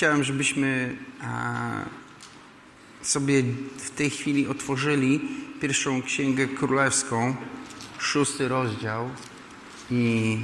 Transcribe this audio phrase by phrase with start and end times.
[0.00, 0.96] chciałem, żebyśmy
[3.02, 3.42] sobie
[3.78, 5.20] w tej chwili otworzyli
[5.60, 7.36] pierwszą księgę królewską,
[7.98, 9.10] szósty rozdział
[9.90, 10.38] i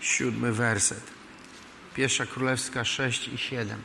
[0.00, 1.02] siódmy werset.
[1.94, 3.78] Pierwsza królewska 6 i 7.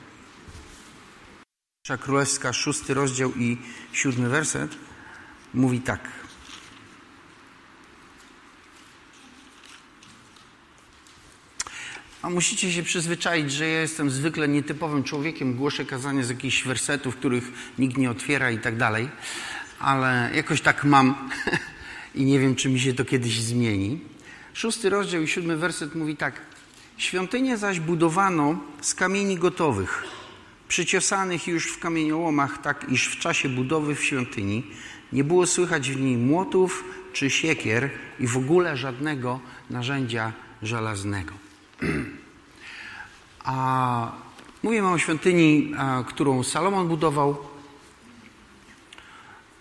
[1.81, 3.57] Pierwsza królewska, szósty rozdział i
[3.93, 4.75] siódmy werset
[5.53, 6.22] mówi tak.
[12.23, 17.15] A musicie się przyzwyczaić, że ja jestem zwykle nietypowym człowiekiem, głoszę kazanie z jakichś wersetów,
[17.15, 19.09] których nikt nie otwiera i tak dalej,
[19.79, 21.29] ale jakoś tak mam
[22.15, 23.99] i nie wiem, czy mi się to kiedyś zmieni.
[24.53, 26.41] Szósty rozdział i siódmy werset mówi tak.
[26.97, 30.03] Świątynię zaś budowano z kamieni gotowych,
[30.67, 34.63] przyciosanych już w kamieniołomach, tak iż w czasie budowy w świątyni
[35.13, 41.42] nie było słychać w niej młotów czy siekier i w ogóle żadnego narzędzia żelaznego.
[43.43, 44.11] A
[44.63, 45.71] mówimy o świątyni,
[46.07, 47.37] którą Salomon budował,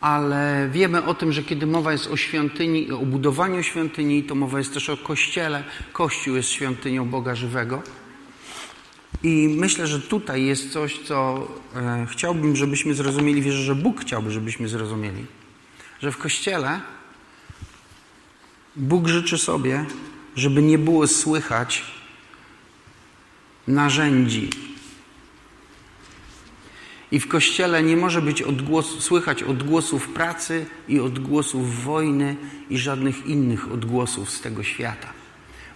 [0.00, 4.58] ale wiemy o tym, że kiedy mowa jest o świątyni, o budowaniu świątyni, to mowa
[4.58, 5.64] jest też o kościele.
[5.92, 7.82] Kościół jest świątynią Boga żywego.
[9.22, 14.30] I myślę, że tutaj jest coś, co e, chciałbym, żebyśmy zrozumieli, wierzę, że Bóg chciałby,
[14.30, 15.26] żebyśmy zrozumieli,
[16.00, 16.80] że w kościele
[18.76, 19.84] Bóg życzy sobie,
[20.36, 21.84] żeby nie było słychać
[23.68, 24.50] narzędzi.
[27.12, 32.36] I w kościele nie może być odgłos, słychać odgłosów pracy i odgłosów wojny
[32.70, 35.08] i żadnych innych odgłosów z tego świata.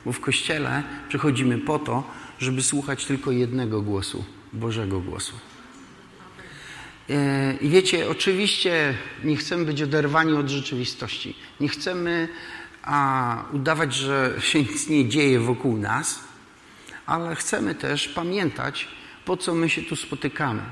[0.05, 5.33] Bo w kościele przychodzimy po to, żeby słuchać tylko jednego głosu, Bożego głosu.
[7.11, 11.37] E, I wiecie, oczywiście nie chcemy być oderwani od rzeczywistości.
[11.61, 12.29] Nie chcemy
[12.83, 16.26] a, udawać, że się nic nie dzieje wokół nas,
[17.07, 18.89] ale chcemy też pamiętać,
[19.25, 20.63] po co my się tu spotykamy.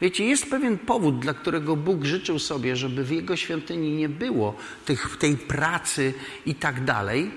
[0.00, 4.56] Wiecie, jest pewien powód, dla którego Bóg życzył sobie, żeby w Jego świątyni nie było
[4.84, 6.14] tych, tej pracy
[6.46, 7.30] i tak dalej.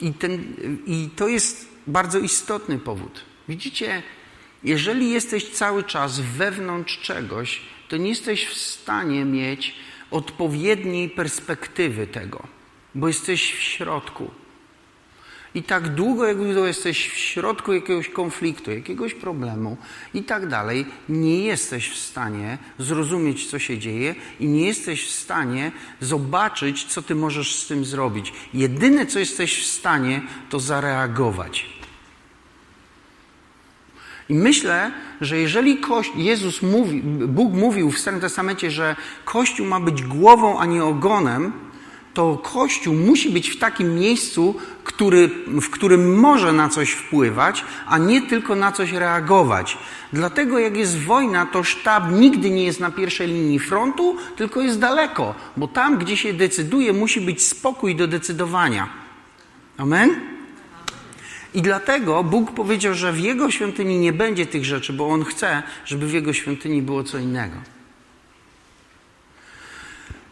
[0.00, 0.54] I, ten,
[0.86, 3.24] I to jest bardzo istotny powód.
[3.48, 4.02] Widzicie,
[4.64, 9.74] jeżeli jesteś cały czas wewnątrz czegoś, to nie jesteś w stanie mieć
[10.10, 12.46] odpowiedniej perspektywy tego,
[12.94, 14.30] bo jesteś w środku.
[15.54, 19.76] I tak długo, jak jesteś w środku jakiegoś konfliktu, jakiegoś problemu
[20.14, 25.10] i tak dalej, nie jesteś w stanie zrozumieć, co się dzieje i nie jesteś w
[25.10, 28.32] stanie zobaczyć, co ty możesz z tym zrobić.
[28.54, 31.66] Jedyne, co jesteś w stanie, to zareagować.
[34.28, 35.78] I myślę, że jeżeli
[36.16, 41.52] Jezus mówi, Bóg mówił w Starym Testamencie, że Kościół ma być głową, a nie ogonem,
[42.14, 44.54] to Kościół musi być w takim miejscu,
[44.84, 49.78] który, w którym może na coś wpływać, a nie tylko na coś reagować.
[50.12, 54.78] Dlatego jak jest wojna, to sztab nigdy nie jest na pierwszej linii frontu, tylko jest
[54.78, 58.88] daleko, bo tam, gdzie się decyduje, musi być spokój do decydowania.
[59.76, 60.20] Amen?
[61.54, 65.62] I dlatego Bóg powiedział, że w Jego świątyni nie będzie tych rzeczy, bo On chce,
[65.84, 67.56] żeby w Jego świątyni było co innego.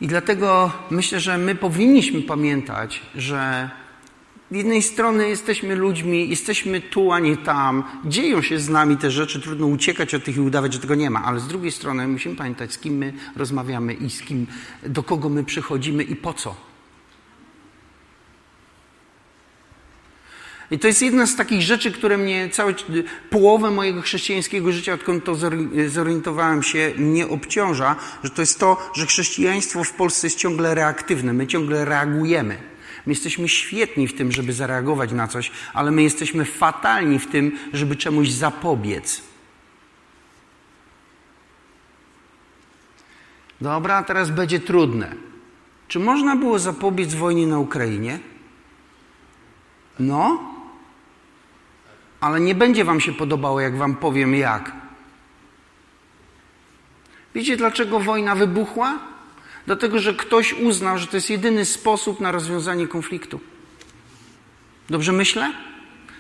[0.03, 3.71] I dlatego myślę, że my powinniśmy pamiętać, że
[4.51, 9.11] z jednej strony jesteśmy ludźmi, jesteśmy tu, a nie tam, dzieją się z nami te
[9.11, 12.09] rzeczy, trudno uciekać od tych i udawać, że tego nie ma, ale z drugiej strony
[12.09, 14.47] musimy pamiętać, z kim my rozmawiamy i z kim,
[14.87, 16.72] do kogo my przychodzimy i po co.
[20.73, 22.75] I to jest jedna z takich rzeczy, które mnie całe
[23.31, 25.35] połowę mojego chrześcijańskiego życia, odkąd to
[25.87, 31.33] zorientowałem się, nie obciąża, że to jest to, że chrześcijaństwo w Polsce jest ciągle reaktywne,
[31.33, 32.57] my ciągle reagujemy.
[33.07, 37.59] My jesteśmy świetni w tym, żeby zareagować na coś, ale my jesteśmy fatalni w tym,
[37.73, 39.23] żeby czemuś zapobiec.
[43.61, 45.15] Dobra, teraz będzie trudne.
[45.89, 48.19] Czy można było zapobiec wojnie na Ukrainie?
[49.99, 50.52] No,
[52.23, 54.73] ale nie będzie Wam się podobało, jak Wam powiem jak.
[57.35, 58.99] Wiecie, dlaczego wojna wybuchła?
[59.67, 63.41] Dlatego, że ktoś uznał, że to jest jedyny sposób na rozwiązanie konfliktu.
[64.91, 65.53] Dobrze myślę?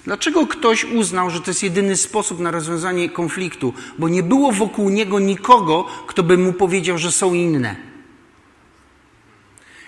[0.05, 3.75] Dlaczego ktoś uznał, że to jest jedyny sposób na rozwiązanie konfliktu?
[3.99, 7.77] Bo nie było wokół niego nikogo, kto by mu powiedział, że są inne.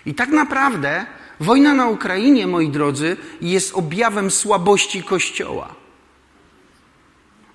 [0.07, 1.07] I tak naprawdę
[1.41, 5.84] wojna na Ukrainie, moi drodzy, jest objawem słabości Kościoła.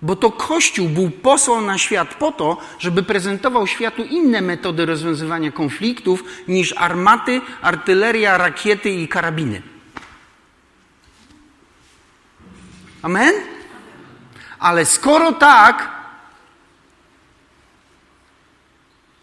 [0.01, 5.51] Bo to Kościół był posłał na świat po to, żeby prezentował światu inne metody rozwiązywania
[5.51, 9.61] konfliktów niż armaty, artyleria, rakiety i karabiny.
[13.01, 13.33] Amen?
[14.59, 15.99] Ale skoro tak,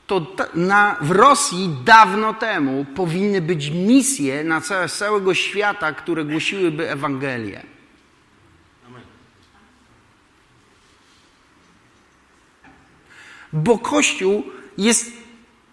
[0.06, 6.90] to na, w Rosji dawno temu powinny być misje na całe, całego świata, które głosiłyby
[6.90, 7.75] Ewangelię.
[13.52, 14.42] Bo Kościół
[14.78, 15.12] jest,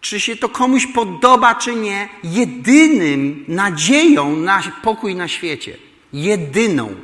[0.01, 5.77] czy się to komuś podoba, czy nie, jedynym nadzieją na pokój na świecie.
[6.13, 6.95] Jedyną.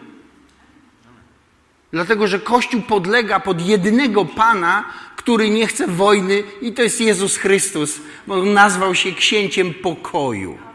[1.92, 4.84] Dlatego, że Kościół podlega pod jedynego Pana,
[5.16, 10.69] który nie chce wojny, i to jest Jezus Chrystus, bo nazwał się księciem pokoju.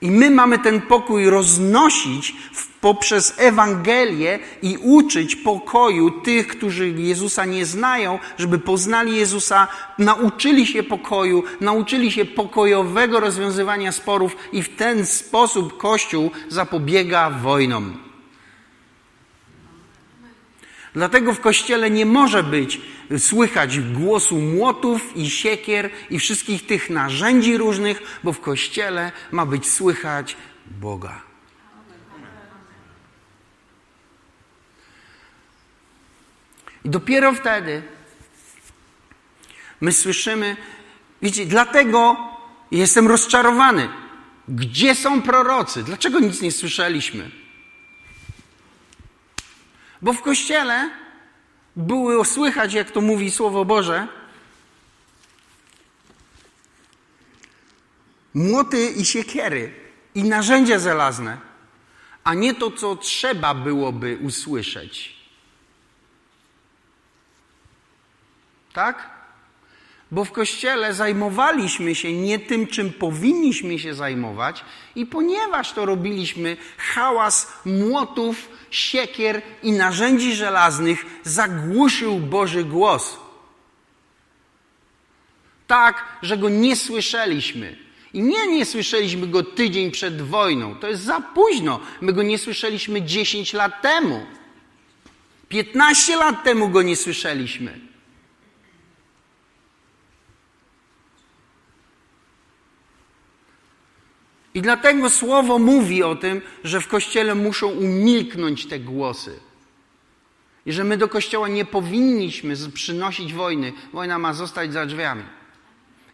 [0.00, 2.36] I my mamy ten pokój roznosić
[2.80, 10.82] poprzez Ewangelię i uczyć pokoju tych, którzy Jezusa nie znają, żeby poznali Jezusa, nauczyli się
[10.82, 18.05] pokoju, nauczyli się pokojowego rozwiązywania sporów i w ten sposób Kościół zapobiega wojnom.
[20.96, 22.80] Dlatego w kościele nie może być
[23.18, 29.70] słychać głosu młotów i siekier i wszystkich tych narzędzi różnych, bo w kościele ma być
[29.70, 31.22] słychać Boga.
[36.84, 37.82] I dopiero wtedy
[39.80, 40.56] my słyszymy,
[41.22, 42.16] wiecie, dlatego
[42.70, 43.88] jestem rozczarowany.
[44.48, 45.82] Gdzie są prorocy?
[45.82, 47.45] Dlaczego nic nie słyszeliśmy?
[50.06, 50.90] Bo w kościele
[51.76, 54.08] było słychać, jak to mówi Słowo Boże,
[58.34, 59.74] młoty i siekiery
[60.14, 61.38] i narzędzia żelazne,
[62.24, 65.16] a nie to, co trzeba byłoby usłyszeć.
[68.72, 69.15] Tak?
[70.10, 74.64] Bo w kościele zajmowaliśmy się nie tym, czym powinniśmy się zajmować,
[74.94, 83.16] i ponieważ to robiliśmy, hałas młotów, siekier i narzędzi żelaznych zagłuszył Boży głos.
[85.66, 87.76] Tak, że go nie słyszeliśmy.
[88.12, 90.74] I nie, nie słyszeliśmy go tydzień przed wojną.
[90.74, 91.80] To jest za późno.
[92.00, 94.26] My go nie słyszeliśmy 10 lat temu.
[95.48, 97.85] 15 lat temu go nie słyszeliśmy.
[104.56, 109.40] I dlatego słowo mówi o tym, że w kościele muszą umilknąć te głosy.
[110.66, 113.72] I że my do kościoła nie powinniśmy przynosić wojny.
[113.92, 115.22] Wojna ma zostać za drzwiami.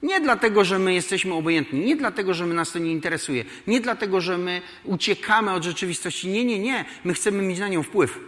[0.02, 3.80] Nie dlatego, że my jesteśmy obojętni, nie dlatego, że my nas to nie interesuje, nie
[3.80, 6.28] dlatego, że my uciekamy od rzeczywistości.
[6.28, 6.84] Nie, nie, nie.
[7.04, 8.18] My chcemy mieć na nią wpływ.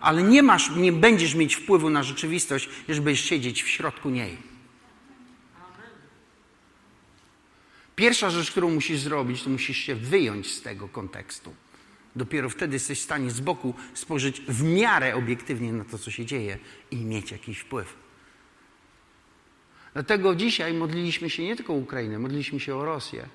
[0.00, 4.55] Ale nie masz, nie będziesz mieć wpływu na rzeczywistość, jeżeli będziesz siedzieć w środku niej.
[7.96, 11.54] Pierwsza rzecz, którą musisz zrobić, to musisz się wyjąć z tego kontekstu.
[12.16, 16.26] Dopiero wtedy jesteś w stanie z boku spojrzeć w miarę obiektywnie na to, co się
[16.26, 16.58] dzieje
[16.90, 17.94] i mieć jakiś wpływ.
[19.94, 23.28] Dlatego dzisiaj modliliśmy się nie tylko o Ukrainę, modliliśmy się o Rosję.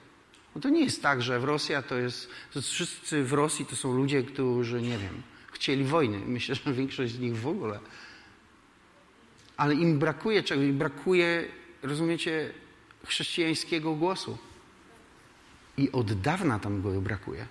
[0.54, 3.76] Bo to nie jest tak, że w Rosja to jest, to wszyscy w Rosji to
[3.76, 5.22] są ludzie, którzy, nie wiem,
[5.52, 6.20] chcieli wojny.
[6.28, 7.80] Myślę, że większość z nich w ogóle.
[9.58, 11.48] Ale im brakuje czegoś, brakuje,
[11.84, 12.54] rozumiecie,
[13.06, 14.38] chrześcijańskiego głosu.
[15.78, 17.48] I od dawna tam go brakuje.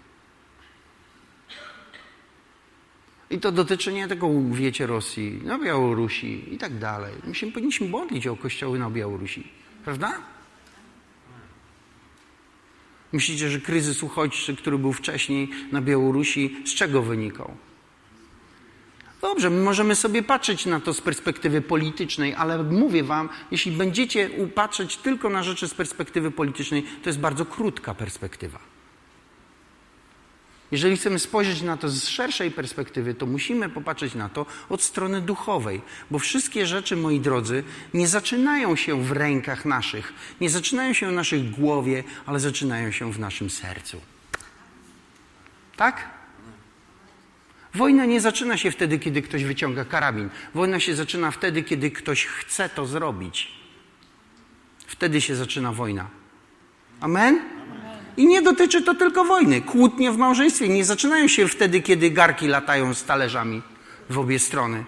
[3.30, 7.14] I to dotyczy nie tylko, wiecie, Rosji, no Białorusi i tak dalej.
[7.26, 9.48] My się powinniśmy modlić o kościoły na Białorusi.
[9.84, 10.12] Prawda?
[13.12, 17.56] Myślicie, że kryzys uchodźczy, który był wcześniej na Białorusi, z czego wynikał?
[19.20, 24.30] Dobrze, my możemy sobie patrzeć na to z perspektywy politycznej, ale mówię Wam, jeśli będziecie
[24.54, 28.58] patrzeć tylko na rzeczy z perspektywy politycznej, to jest bardzo krótka perspektywa.
[30.70, 35.20] Jeżeli chcemy spojrzeć na to z szerszej perspektywy, to musimy popatrzeć na to od strony
[35.20, 41.08] duchowej, bo wszystkie rzeczy, moi drodzy, nie zaczynają się w rękach naszych, nie zaczynają się
[41.08, 44.00] w naszej głowie, ale zaczynają się w naszym sercu.
[45.76, 46.19] Tak?
[47.74, 50.30] Wojna nie zaczyna się wtedy, kiedy ktoś wyciąga karabin.
[50.54, 53.48] Wojna się zaczyna wtedy, kiedy ktoś chce to zrobić.
[54.86, 56.06] Wtedy się zaczyna wojna.
[57.00, 57.40] Amen?
[58.16, 59.60] I nie dotyczy to tylko wojny.
[59.60, 63.62] Kłótnie w małżeństwie nie zaczynają się wtedy, kiedy garki latają z talerzami
[64.10, 64.84] w obie strony.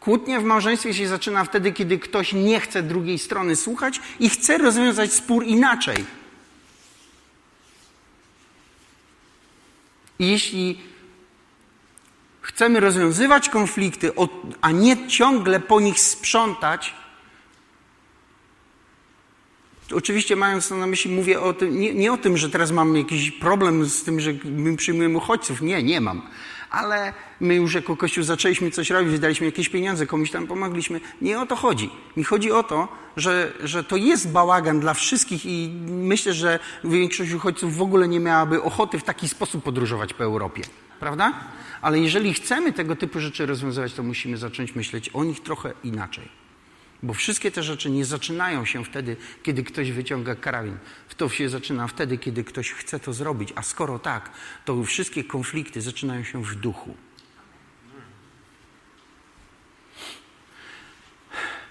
[0.00, 4.58] Kłótnia w małżeństwie się zaczyna wtedy, kiedy ktoś nie chce drugiej strony słuchać i chce
[4.58, 6.04] rozwiązać spór inaczej.
[10.18, 10.80] I jeśli
[12.42, 14.12] chcemy rozwiązywać konflikty,
[14.60, 16.94] a nie ciągle po nich sprzątać,
[19.94, 23.30] Oczywiście mając na myśli, mówię o tym, nie, nie, o tym, że teraz mam jakiś
[23.30, 25.62] problem z tym, że my przyjmujemy uchodźców.
[25.62, 26.22] Nie, nie mam.
[26.70, 31.00] ale my już jako Kościół zaczęliśmy coś robić, daliśmy jakieś pieniądze, komuś tam pomogliśmy.
[31.20, 31.90] Nie o to chodzi.
[32.16, 37.32] Mi chodzi o to, że, że to jest bałagan dla wszystkich i myślę, że większość
[37.32, 40.62] uchodźców w ogóle nie miałaby ochoty w taki sposób podróżować po Europie.
[41.02, 41.32] Prawda?
[41.80, 46.28] Ale jeżeli chcemy tego typu rzeczy rozwiązywać, to musimy zacząć myśleć o nich trochę inaczej.
[47.02, 50.78] Bo wszystkie te rzeczy nie zaczynają się wtedy, kiedy ktoś wyciąga karabin.
[51.16, 53.52] To się zaczyna wtedy, kiedy ktoś chce to zrobić.
[53.54, 54.30] A skoro tak,
[54.64, 56.94] to wszystkie konflikty zaczynają się w duchu.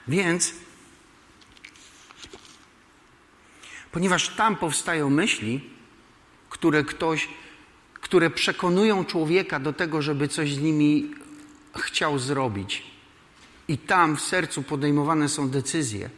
[0.08, 0.54] Więc,
[3.92, 5.70] ponieważ tam powstają myśli,
[6.50, 7.28] które ktoś,
[8.12, 11.12] które przekonują człowieka do tego, żeby coś z nimi
[11.78, 12.84] chciał zrobić
[13.68, 16.10] i tam w sercu podejmowane są decyzje.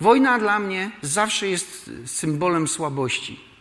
[0.00, 3.51] Wojna dla mnie zawsze jest symbolem słabości.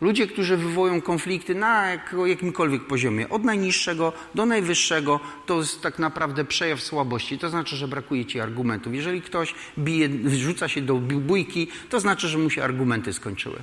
[0.00, 1.86] Ludzie, którzy wywołują konflikty na
[2.26, 7.38] jakimkolwiek poziomie, od najniższego do najwyższego, to jest tak naprawdę przejaw słabości.
[7.38, 8.94] To znaczy, że brakuje ci argumentów.
[8.94, 13.62] Jeżeli ktoś bije, wrzuca się do bójki, to znaczy, że mu się argumenty skończyły.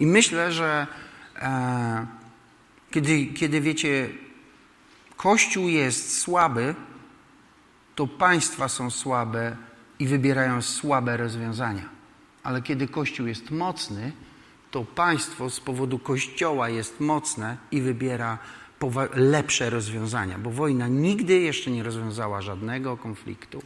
[0.00, 0.86] I myślę, że
[1.36, 2.06] e,
[2.90, 4.08] kiedy, kiedy wiecie,
[5.16, 6.74] Kościół jest słaby,
[8.00, 9.56] to państwa są słabe
[9.98, 11.88] i wybierają słabe rozwiązania.
[12.42, 14.12] Ale kiedy Kościół jest mocny,
[14.70, 18.38] to państwo z powodu Kościoła jest mocne i wybiera
[19.14, 23.62] lepsze rozwiązania, bo wojna nigdy jeszcze nie rozwiązała żadnego konfliktu.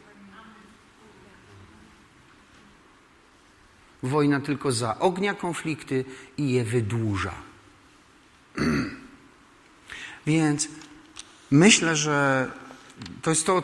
[4.03, 6.05] Wojna tylko zaognia konflikty
[6.39, 7.35] i je wydłuża.
[10.27, 10.69] Więc
[11.51, 12.51] myślę, że
[13.23, 13.63] to jest to,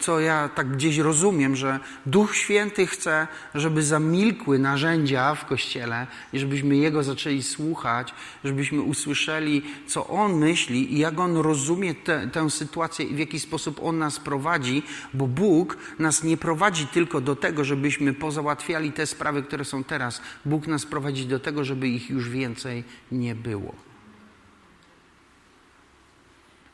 [0.00, 6.38] co ja tak gdzieś rozumiem, że Duch Święty chce, żeby zamilkły narzędzia w Kościele i
[6.38, 12.50] żebyśmy Jego zaczęli słuchać, żebyśmy usłyszeli, co On myśli i jak On rozumie te, tę
[12.50, 14.82] sytuację i w jaki sposób On nas prowadzi,
[15.14, 20.20] bo Bóg nas nie prowadzi tylko do tego, żebyśmy pozałatwiali te sprawy, które są teraz.
[20.44, 23.89] Bóg nas prowadzi do tego, żeby ich już więcej nie było.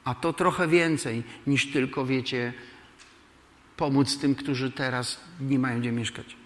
[0.07, 2.53] A to trochę więcej niż tylko, wiecie,
[3.77, 6.37] pomóc tym, którzy teraz nie mają gdzie mieszkać.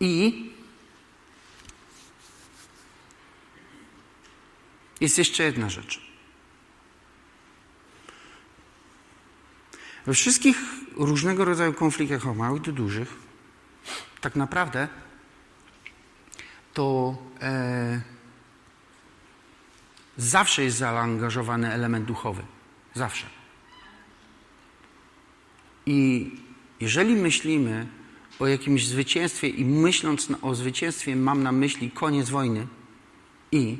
[0.00, 0.50] I
[5.00, 6.00] jest jeszcze jedna rzecz.
[10.06, 10.56] We wszystkich
[10.96, 13.14] różnego rodzaju konfliktach, o małych do dużych,
[14.20, 14.88] tak naprawdę
[16.74, 18.00] to e,
[20.16, 22.42] zawsze jest zaangażowany element duchowy.
[22.94, 23.26] Zawsze.
[25.86, 26.30] I
[26.80, 27.86] jeżeli myślimy
[28.38, 32.66] o jakimś zwycięstwie i myśląc o zwycięstwie mam na myśli koniec wojny
[33.52, 33.78] i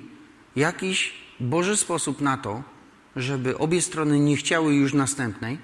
[0.56, 2.62] jakiś Boży sposób na to,
[3.16, 5.58] żeby obie strony nie chciały już następnej.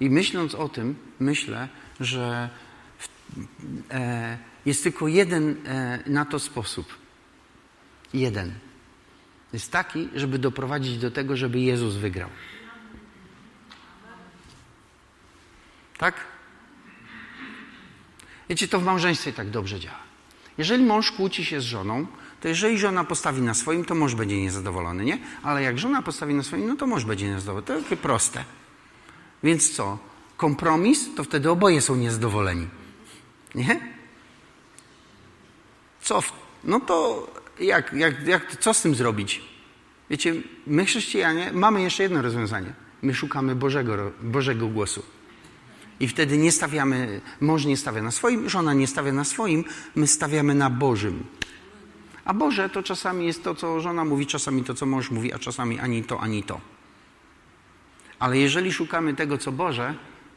[0.00, 1.68] I myśląc o tym, myślę,
[2.00, 2.50] że
[2.98, 3.08] w,
[3.90, 6.94] e, jest tylko jeden e, na to sposób.
[8.14, 8.54] Jeden.
[9.52, 12.28] Jest taki, żeby doprowadzić do tego, żeby Jezus wygrał.
[15.98, 16.14] Tak?
[18.48, 19.98] Wiecie, to w małżeństwie tak dobrze działa.
[20.58, 22.06] Jeżeli mąż kłóci się z żoną,
[22.40, 25.18] to jeżeli żona postawi na swoim, to mąż będzie niezadowolony, nie?
[25.42, 27.66] Ale jak żona postawi na swoim, no to mąż będzie niezadowolony.
[27.66, 28.44] To takie proste.
[29.42, 29.98] Więc co?
[30.36, 32.68] Kompromis, to wtedy oboje są niezadowoleni.
[33.54, 33.93] Nie?
[36.04, 36.22] Co?
[36.64, 37.26] No to
[37.60, 39.42] jak, jak, jak, co z tym zrobić?
[40.10, 40.34] Wiecie,
[40.66, 42.72] my chrześcijanie mamy jeszcze jedno rozwiązanie.
[43.02, 45.02] My szukamy Bożego, Bożego głosu.
[46.00, 50.06] I wtedy nie stawiamy, mąż nie stawia na swoim, żona nie stawia na swoim, my
[50.06, 51.24] stawiamy na Bożym.
[52.24, 55.38] A Boże to czasami jest to, co żona mówi, czasami to, co mąż mówi, a
[55.38, 56.60] czasami ani to, ani to.
[58.18, 59.94] Ale jeżeli szukamy tego, co Boże,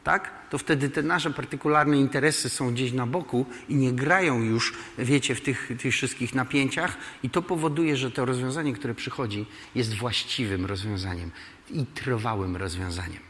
[0.08, 0.30] tak?
[0.50, 5.34] to wtedy te nasze partykularne interesy są gdzieś na boku i nie grają już, wiecie,
[5.34, 10.66] w tych, tych wszystkich napięciach, i to powoduje, że to rozwiązanie, które przychodzi, jest właściwym
[10.66, 11.30] rozwiązaniem
[11.70, 13.22] i trwałym rozwiązaniem.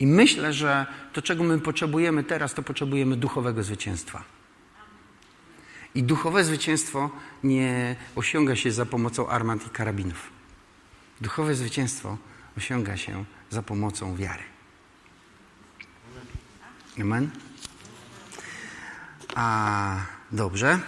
[0.00, 4.24] I myślę, że to, czego my potrzebujemy teraz, to potrzebujemy duchowego zwycięstwa.
[5.94, 7.10] I duchowe zwycięstwo
[7.44, 10.30] nie osiąga się za pomocą armat i karabinów.
[11.20, 12.18] Duchowe zwycięstwo
[12.58, 14.42] osiąga się za pomocą wiary.
[17.00, 17.30] Amen?
[19.34, 19.96] A
[20.34, 20.80] Dobrze.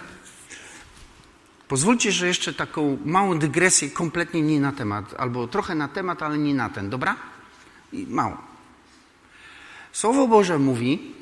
[1.67, 6.37] Pozwólcie, że jeszcze taką małą dygresję, kompletnie nie na temat, albo trochę na temat, ale
[6.37, 7.15] nie na ten, dobra?
[7.93, 8.37] I mało.
[9.91, 11.15] Słowo Boże mówi,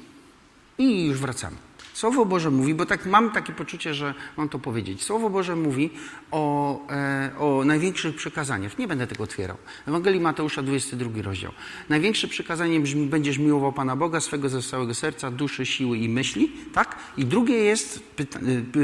[0.78, 1.58] i już wracamy.
[1.96, 5.04] Słowo Boże mówi, bo tak mam takie poczucie, że mam to powiedzieć.
[5.04, 5.90] Słowo Boże mówi
[6.32, 8.78] o, e, o największych przykazaniach.
[8.78, 9.58] Nie będę tego otwierał.
[9.88, 11.52] Ewangelii Mateusza, 22 rozdział.
[11.90, 16.52] Największe przykazanie brzmi, będziesz miłował Pana Boga swego ze całego serca, duszy, siły i myśli,
[16.74, 16.96] tak?
[17.18, 18.40] I drugie jest pyta-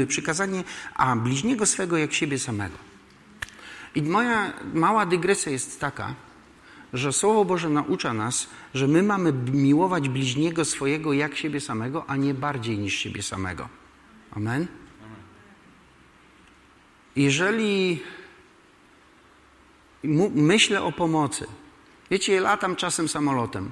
[0.06, 0.64] przykazanie,
[0.94, 2.76] a bliźniego swego jak siebie samego.
[3.94, 6.14] I moja mała dygresja jest taka,
[6.92, 12.16] że Słowo Boże naucza nas, że my mamy miłować bliźniego swojego jak siebie samego, a
[12.16, 13.68] nie bardziej niż siebie samego.
[14.30, 14.66] Amen?
[17.16, 18.02] Jeżeli
[20.34, 21.46] myślę o pomocy,
[22.10, 23.70] wiecie, latam czasem samolotem.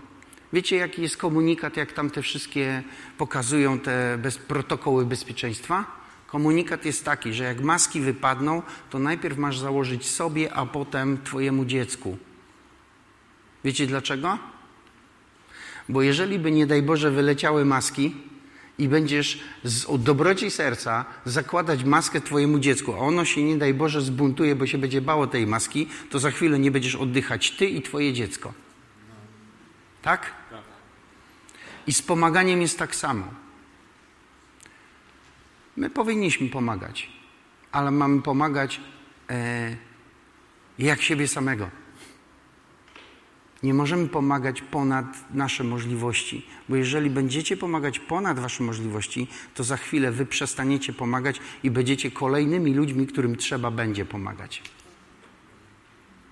[0.52, 2.82] Wiecie, jaki jest komunikat, jak tam te wszystkie
[3.18, 5.84] pokazują te bez, protokoły bezpieczeństwa?
[6.26, 11.64] Komunikat jest taki, że jak maski wypadną, to najpierw masz założyć sobie, a potem twojemu
[11.64, 12.18] dziecku.
[13.64, 14.38] Wiecie dlaczego?
[15.88, 18.14] Bo jeżeli by nie daj Boże wyleciały maski
[18.78, 24.00] i będziesz z dobroci serca zakładać maskę twojemu dziecku, a ono się nie daj Boże
[24.00, 27.82] zbuntuje, bo się będzie bało tej maski, to za chwilę nie będziesz oddychać ty i
[27.82, 28.52] twoje dziecko.
[30.02, 30.32] Tak?
[31.86, 33.24] I z pomaganiem jest tak samo.
[35.76, 37.10] My powinniśmy pomagać,
[37.72, 38.80] ale mamy pomagać
[39.30, 39.76] e,
[40.78, 41.79] jak siebie samego.
[43.62, 49.76] Nie możemy pomagać ponad nasze możliwości, bo jeżeli będziecie pomagać ponad wasze możliwości, to za
[49.76, 54.62] chwilę wy przestaniecie pomagać i będziecie kolejnymi ludźmi, którym trzeba będzie pomagać.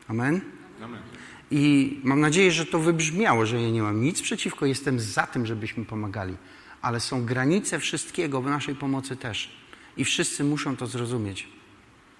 [0.08, 0.40] Amen?
[0.82, 1.02] Amen.
[1.50, 5.46] I mam nadzieję, że to wybrzmiało, że ja nie mam nic przeciwko, jestem za tym,
[5.46, 6.36] żebyśmy pomagali.
[6.82, 9.56] Ale są granice wszystkiego w naszej pomocy też.
[9.96, 11.57] I wszyscy muszą to zrozumieć.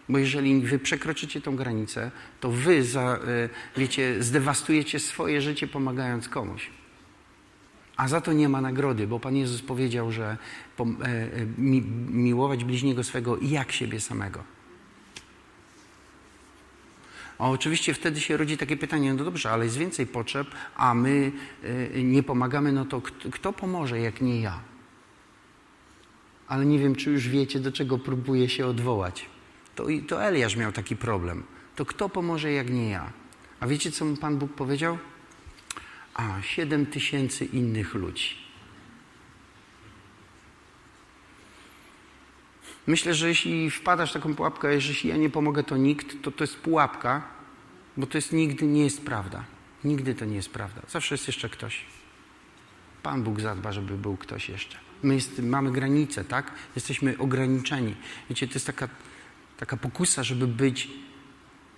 [0.09, 2.11] Bo jeżeli wy przekroczycie tą granicę,
[2.41, 6.71] to wy, za, e, wiecie, zdewastujecie swoje życie pomagając komuś.
[7.97, 10.37] A za to nie ma nagrody, bo Pan Jezus powiedział, że
[10.81, 11.47] e, e,
[12.11, 14.45] miłować bliźniego swego jak siebie samego.
[17.39, 21.33] A oczywiście wtedy się rodzi takie pytanie, no dobrze, ale jest więcej potrzeb, a my
[21.95, 24.61] nie pomagamy, no to kto pomoże, jak nie ja?
[26.49, 29.27] Ale nie wiem, czy już wiecie, do czego próbuję się odwołać.
[29.79, 31.43] To, to Eliasz miał taki problem.
[31.77, 33.13] To kto pomoże, jak nie ja?
[33.61, 34.99] A wiecie, co mu Pan Bóg powiedział?
[36.15, 38.35] A, siedem tysięcy innych ludzi.
[42.87, 46.45] Myślę, że jeśli wpadasz w taką pułapkę, jeśli ja nie pomogę, to nikt, to to
[46.45, 47.23] jest pułapka,
[47.97, 49.45] bo to jest nigdy nie jest prawda.
[49.85, 50.83] Nigdy to nie jest prawda.
[50.89, 51.85] Zawsze jest jeszcze ktoś.
[53.03, 54.79] Pan Bóg zadba, żeby był ktoś jeszcze.
[55.03, 56.53] My jest, mamy granice, tak?
[56.75, 57.95] Jesteśmy ograniczeni.
[58.31, 58.89] Wiecie, to jest taka
[59.59, 60.89] taka pokusa, żeby być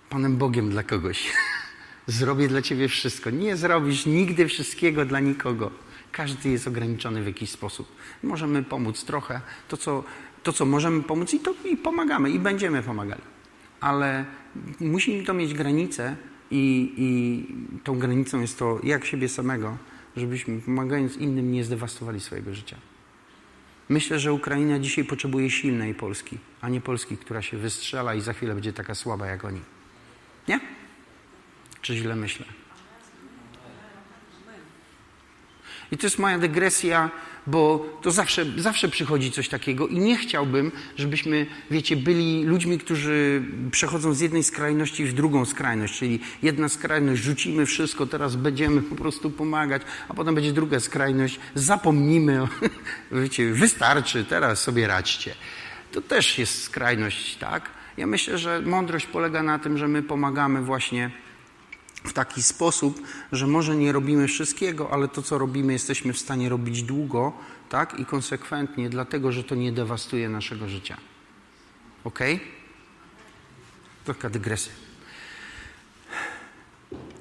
[0.09, 1.33] Panem Bogiem dla kogoś.
[2.07, 3.29] Zrobię dla ciebie wszystko.
[3.29, 5.71] Nie zrobisz nigdy wszystkiego dla nikogo.
[6.11, 7.87] Każdy jest ograniczony w jakiś sposób.
[8.23, 10.03] Możemy pomóc trochę, to co,
[10.43, 13.21] to, co możemy pomóc i, to, i pomagamy, i będziemy pomagali.
[13.79, 14.25] Ale
[14.79, 16.15] musi to mieć granicę
[16.51, 19.77] i, i tą granicą jest to jak siebie samego,
[20.17, 22.77] żebyśmy pomagając innym nie zdewastowali swojego życia.
[23.91, 28.33] Myślę, że Ukraina dzisiaj potrzebuje silnej Polski, a nie Polski, która się wystrzela i za
[28.33, 29.61] chwilę będzie taka słaba jak oni.
[30.47, 30.59] Nie?
[31.81, 32.45] Czy źle myślę?
[35.91, 37.09] I to jest moja dygresja
[37.47, 43.43] bo to zawsze, zawsze przychodzi coś takiego i nie chciałbym, żebyśmy, wiecie, byli ludźmi, którzy
[43.71, 48.95] przechodzą z jednej skrajności w drugą skrajność, czyli jedna skrajność, rzucimy wszystko, teraz będziemy po
[48.95, 52.47] prostu pomagać, a potem będzie druga skrajność, zapomnimy,
[53.11, 55.35] wiecie, wystarczy, teraz sobie radźcie.
[55.91, 57.69] To też jest skrajność, tak?
[57.97, 61.11] Ja myślę, że mądrość polega na tym, że my pomagamy właśnie
[62.03, 66.49] w taki sposób, że może nie robimy wszystkiego, ale to, co robimy, jesteśmy w stanie
[66.49, 67.33] robić długo
[67.69, 67.99] tak?
[67.99, 70.97] i konsekwentnie, dlatego że to nie dewastuje naszego życia.
[72.03, 72.19] Ok?
[74.05, 74.71] Taka dygresja.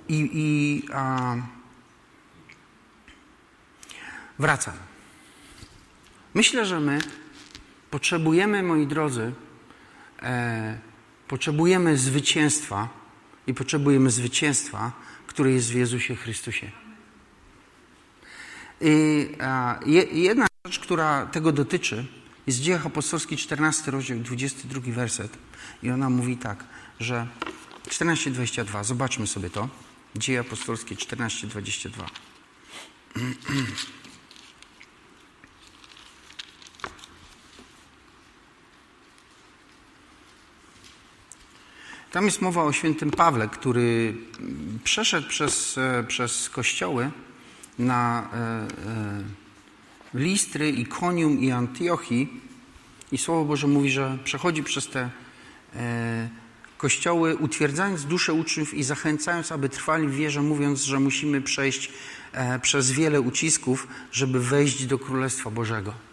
[0.08, 1.36] I, i a,
[4.38, 4.74] wracam.
[6.34, 6.98] Myślę, że my
[7.90, 9.32] potrzebujemy, moi drodzy,
[10.22, 10.78] e,
[11.28, 12.99] potrzebujemy zwycięstwa
[13.50, 14.92] i potrzebujemy zwycięstwa,
[15.26, 16.70] które jest w Jezusie Chrystusie.
[18.80, 22.06] I jedna rzecz, która tego dotyczy,
[22.46, 25.38] jest Dziejach Apostolskich 14 rozdział 22 werset.
[25.82, 26.64] I ona mówi tak,
[27.00, 27.26] że
[27.88, 28.84] 14:22.
[28.84, 29.68] Zobaczmy sobie to.
[30.16, 31.90] Dzieje Apostolskie 14:22.
[42.10, 44.14] Tam jest mowa o świętym Pawle, który
[44.84, 47.10] przeszedł przez, e, przez kościoły
[47.78, 49.22] na e, e,
[50.14, 52.40] Listry, Ikonium i Antiochii
[53.12, 55.10] i Słowo Boże mówi, że przechodzi przez te
[56.78, 61.92] kościoły, utwierdzając duszę uczniów i zachęcając, aby trwali w wierze, mówiąc, że musimy przejść
[62.62, 66.09] przez wiele ucisków, żeby wejść do Królestwa Bożego.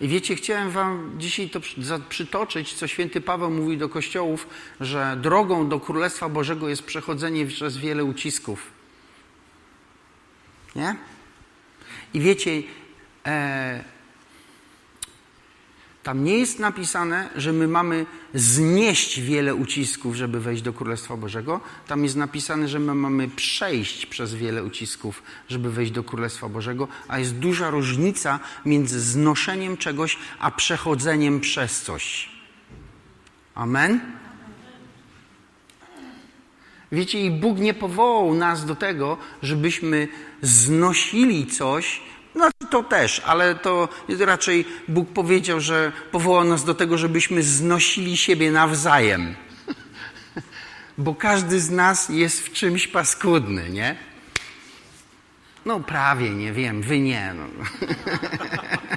[0.00, 1.60] I wiecie, chciałem wam dzisiaj to
[2.08, 4.48] przytoczyć, co święty Paweł mówi do kościołów,
[4.80, 8.70] że drogą do Królestwa Bożego jest przechodzenie przez wiele ucisków.
[10.76, 10.96] Nie?
[12.14, 12.50] I wiecie,
[13.26, 13.84] e,
[16.04, 21.60] tam nie jest napisane, że my mamy znieść wiele ucisków, żeby wejść do Królestwa Bożego.
[21.86, 26.88] Tam jest napisane, że my mamy przejść przez wiele ucisków, żeby wejść do Królestwa Bożego,
[27.08, 32.28] a jest duża różnica między znoszeniem czegoś, a przechodzeniem przez coś.
[33.54, 34.00] Amen?
[36.92, 40.08] Wiecie, i Bóg nie powołał nas do tego, żebyśmy
[40.42, 42.00] znosili coś,
[42.34, 48.16] no to też, ale to raczej Bóg powiedział, że powołał nas do tego, żebyśmy znosili
[48.16, 49.34] siebie nawzajem.
[50.98, 53.96] Bo każdy z nas jest w czymś paskudny, nie?
[55.66, 57.34] No prawie, nie wiem, wy nie.
[57.34, 57.46] No.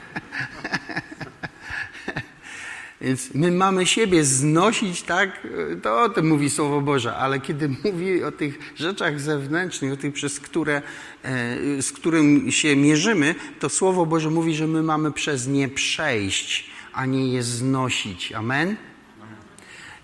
[3.02, 5.48] Więc my mamy siebie znosić, tak?
[5.84, 10.14] To o tym mówi Słowo Boże, ale kiedy mówi o tych rzeczach zewnętrznych, o tych,
[10.14, 10.82] przez które,
[11.24, 16.70] e, z którym się mierzymy, to Słowo Boże mówi, że my mamy przez nie przejść,
[16.94, 18.32] a nie je znosić.
[18.32, 18.76] Amen?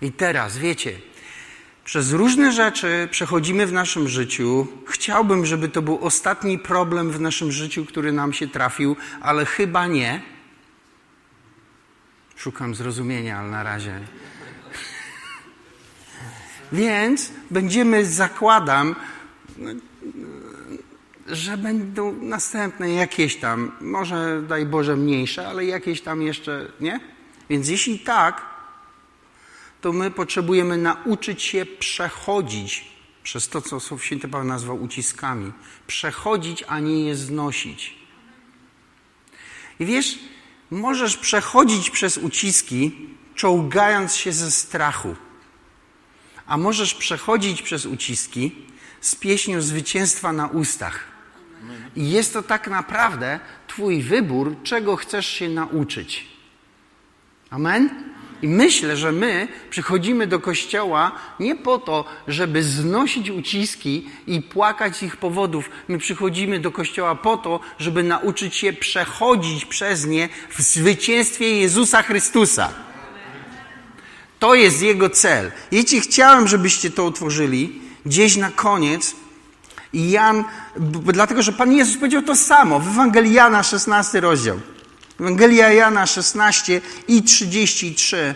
[0.02, 0.92] I teraz, wiecie,
[1.84, 4.66] przez różne rzeczy przechodzimy w naszym życiu.
[4.86, 9.86] Chciałbym, żeby to był ostatni problem w naszym życiu, który nam się trafił, ale chyba
[9.86, 10.33] nie
[12.44, 14.00] Szukam zrozumienia, ale na razie.
[16.72, 18.96] Więc będziemy, zakładam,
[21.26, 27.00] że będą następne jakieś tam, może daj Boże mniejsze, ale jakieś tam jeszcze, nie?
[27.50, 28.42] Więc jeśli tak,
[29.80, 35.52] to my potrzebujemy nauczyć się przechodzić przez to, co święty Paweł nazwał uciskami.
[35.86, 37.94] Przechodzić, a nie je znosić.
[39.80, 40.18] I wiesz,
[40.70, 45.16] Możesz przechodzić przez uciski, czołgając się ze strachu.
[46.46, 48.56] A możesz przechodzić przez uciski
[49.00, 51.04] z pieśnią zwycięstwa na ustach.
[51.96, 56.26] I jest to tak naprawdę Twój wybór, czego chcesz się nauczyć.
[57.50, 58.13] Amen?
[58.44, 65.02] I myślę, że my przychodzimy do kościoła nie po to, żeby znosić uciski i płakać
[65.02, 65.70] ich powodów.
[65.88, 72.02] My przychodzimy do kościoła po to, żeby nauczyć się przechodzić przez nie w zwycięstwie Jezusa
[72.02, 72.68] Chrystusa.
[74.38, 75.52] To jest Jego cel.
[75.72, 79.16] Jeśli chciałem, żebyście to utworzyli, gdzieś na koniec,
[79.92, 80.44] i Jan,
[81.12, 84.60] dlatego że Pan Jezus powiedział to samo w Ewangelii Jana, 16 rozdział.
[85.20, 88.34] Ewangelia Jana 16 i 33.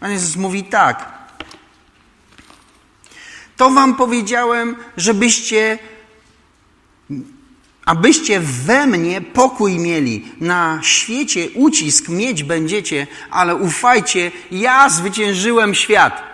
[0.00, 1.12] Pan Jezus mówi tak.
[3.56, 5.78] To wam powiedziałem, żebyście,
[7.84, 10.32] abyście we mnie pokój mieli.
[10.40, 16.31] Na świecie ucisk mieć będziecie, ale ufajcie, ja zwyciężyłem świat.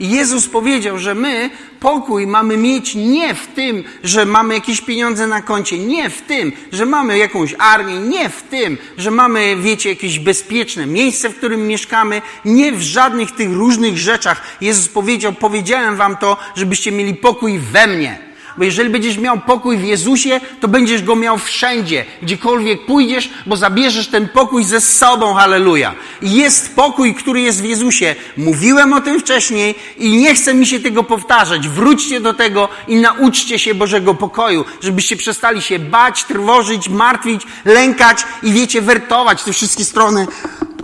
[0.00, 5.26] I Jezus powiedział, że my pokój mamy mieć nie w tym, że mamy jakieś pieniądze
[5.26, 9.88] na koncie, nie w tym, że mamy jakąś armię, nie w tym, że mamy, wiecie,
[9.88, 14.42] jakieś bezpieczne miejsce, w którym mieszkamy, nie w żadnych tych różnych rzeczach.
[14.60, 18.27] Jezus powiedział, powiedziałem wam to, żebyście mieli pokój we mnie.
[18.58, 23.56] Bo jeżeli będziesz miał pokój w Jezusie, to będziesz go miał wszędzie, gdziekolwiek pójdziesz, bo
[23.56, 25.94] zabierzesz ten pokój ze sobą, halleluja.
[26.22, 28.16] Jest pokój, który jest w Jezusie.
[28.36, 31.68] Mówiłem o tym wcześniej i nie chcę mi się tego powtarzać.
[31.68, 38.24] Wróćcie do tego i nauczcie się Bożego pokoju, żebyście przestali się bać, trwożyć, martwić, lękać
[38.42, 40.26] i wiecie, wertować te wszystkie strony.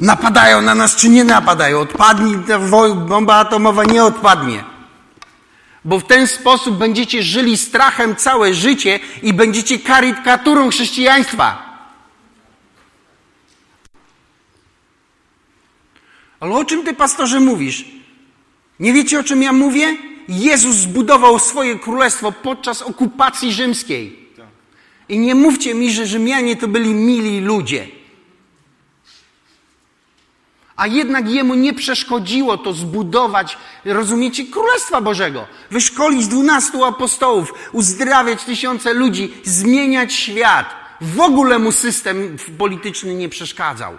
[0.01, 1.81] Napadają na nas czy nie napadają?
[1.81, 2.39] Odpadnie,
[3.09, 4.74] bomba atomowa nie odpadnie
[5.85, 11.75] bo w ten sposób będziecie żyli strachem całe życie i będziecie karykaturą chrześcijaństwa.
[16.41, 17.85] Ale o czym ty, pastorze, mówisz?
[18.81, 19.97] Nie wiecie, o czym ja mówię?
[20.29, 24.25] Jezus zbudował swoje królestwo podczas okupacji rzymskiej.
[25.09, 27.87] I nie mówcie mi, że Rzymianie to byli mili ludzie.
[30.77, 35.47] A jednak jemu nie przeszkodziło to zbudować, rozumiecie, Królestwa Bożego.
[35.71, 40.67] Wyszkolić dwunastu apostołów, uzdrawiać tysiące ludzi, zmieniać świat.
[41.01, 43.93] W ogóle mu system polityczny nie przeszkadzał.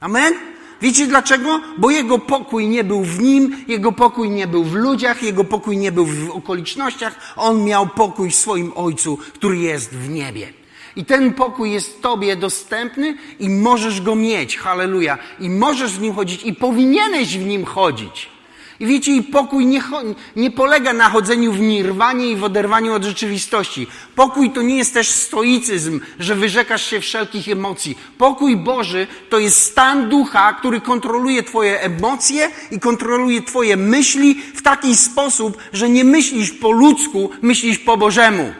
[0.00, 0.34] Amen?
[0.82, 1.60] Wiecie dlaczego?
[1.78, 5.76] Bo jego pokój nie był w nim, jego pokój nie był w ludziach, jego pokój
[5.76, 7.34] nie był w okolicznościach.
[7.36, 10.52] On miał pokój w swoim Ojcu, który jest w niebie.
[10.96, 14.56] I ten pokój jest Tobie dostępny i możesz go mieć.
[14.56, 15.18] Halleluja.
[15.40, 18.28] I możesz w nim chodzić i powinieneś w nim chodzić.
[18.80, 19.82] I wiecie, i pokój nie,
[20.36, 23.86] nie polega na chodzeniu w nirwanie i w oderwaniu od rzeczywistości.
[24.14, 27.98] Pokój to nie jest też stoicyzm, że wyrzekasz się wszelkich emocji.
[28.18, 34.62] Pokój Boży to jest stan ducha, który kontroluje Twoje emocje i kontroluje Twoje myśli w
[34.62, 38.52] taki sposób, że nie myślisz po ludzku, myślisz po Bożemu.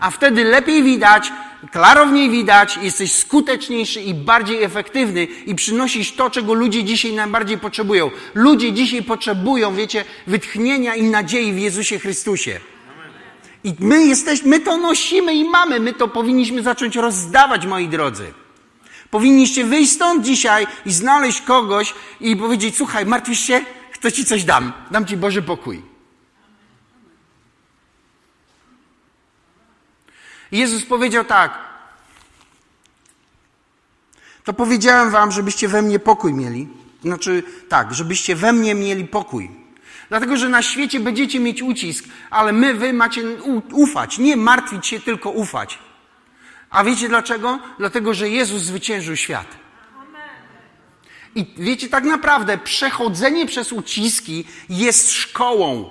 [0.00, 1.32] A wtedy lepiej widać,
[1.70, 8.10] klarowniej widać, jesteś skuteczniejszy i bardziej efektywny i przynosisz to, czego ludzie dzisiaj najbardziej potrzebują.
[8.34, 12.60] Ludzie dzisiaj potrzebują, wiecie, wytchnienia i nadziei w Jezusie Chrystusie.
[13.64, 18.32] I my jesteśmy, my to nosimy i mamy, my to powinniśmy zacząć rozdawać, moi drodzy.
[19.10, 23.60] Powinniście wyjść stąd dzisiaj i znaleźć kogoś i powiedzieć, słuchaj, martwisz się?
[24.00, 24.72] To ci coś dam.
[24.90, 25.91] Dam ci Boży pokój.
[30.52, 31.58] Jezus powiedział tak.
[34.44, 36.68] To powiedziałem wam, żebyście we mnie pokój mieli.
[37.02, 39.50] Znaczy, tak, żebyście we mnie mieli pokój.
[40.08, 43.22] Dlatego, że na świecie będziecie mieć ucisk, ale my, wy macie
[43.72, 44.18] ufać.
[44.18, 45.78] Nie martwić się, tylko ufać.
[46.70, 47.58] A wiecie dlaczego?
[47.78, 49.46] Dlatego, że Jezus zwyciężył świat.
[51.34, 55.90] I wiecie, tak naprawdę przechodzenie przez uciski jest szkołą.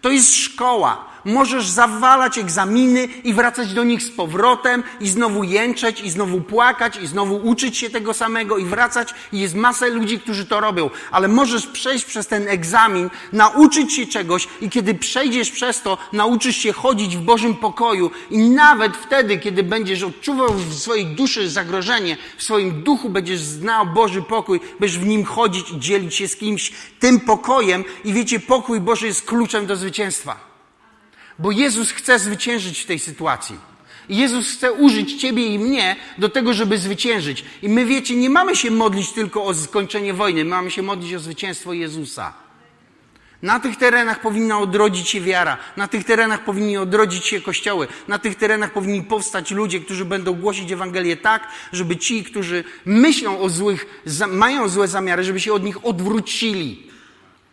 [0.00, 1.04] To jest szkoła.
[1.24, 6.96] Możesz zawalać egzaminy i wracać do nich z powrotem i znowu jęczeć i znowu płakać
[6.96, 9.14] i znowu uczyć się tego samego i wracać.
[9.32, 10.90] I jest masę ludzi, którzy to robią.
[11.10, 16.56] Ale możesz przejść przez ten egzamin, nauczyć się czegoś i kiedy przejdziesz przez to, nauczysz
[16.56, 22.16] się chodzić w Bożym pokoju i nawet wtedy, kiedy będziesz odczuwał w swojej duszy zagrożenie,
[22.36, 26.36] w swoim duchu będziesz znał Boży pokój, będziesz w nim chodzić i dzielić się z
[26.36, 30.47] kimś tym pokojem i wiecie, pokój Boży jest kluczem do zwycięstwa.
[31.38, 33.56] Bo Jezus chce zwyciężyć w tej sytuacji.
[34.08, 37.44] Jezus chce użyć Ciebie i mnie do tego, żeby zwyciężyć.
[37.62, 41.14] I my wiecie, nie mamy się modlić tylko o skończenie wojny, my mamy się modlić
[41.14, 42.32] o zwycięstwo Jezusa.
[43.42, 48.18] Na tych terenach powinna odrodzić się wiara, na tych terenach powinni odrodzić się kościoły, na
[48.18, 53.48] tych terenach powinni powstać ludzie, którzy będą głosić Ewangelię tak, żeby ci, którzy myślą o
[53.48, 56.86] złych, mają złe zamiary, żeby się od nich odwrócili.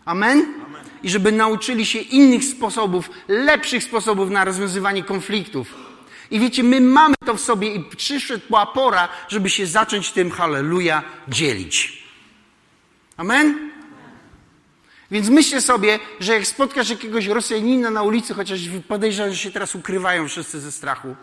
[0.06, 0.54] Amen?
[1.04, 5.74] I żeby nauczyli się innych sposobów, lepszych sposobów na rozwiązywanie konfliktów.
[6.32, 11.04] I wiecie, my mamy to w sobie i przyszła pora, żeby się zacząć tym halleluja
[11.28, 12.04] dzielić.
[13.18, 13.72] Amen?
[15.12, 19.76] Więc myślę sobie, że jak spotkasz jakiegoś Rosjanina na ulicy, chociaż podejrzewam, że się teraz
[19.76, 21.16] ukrywają wszyscy ze strachu,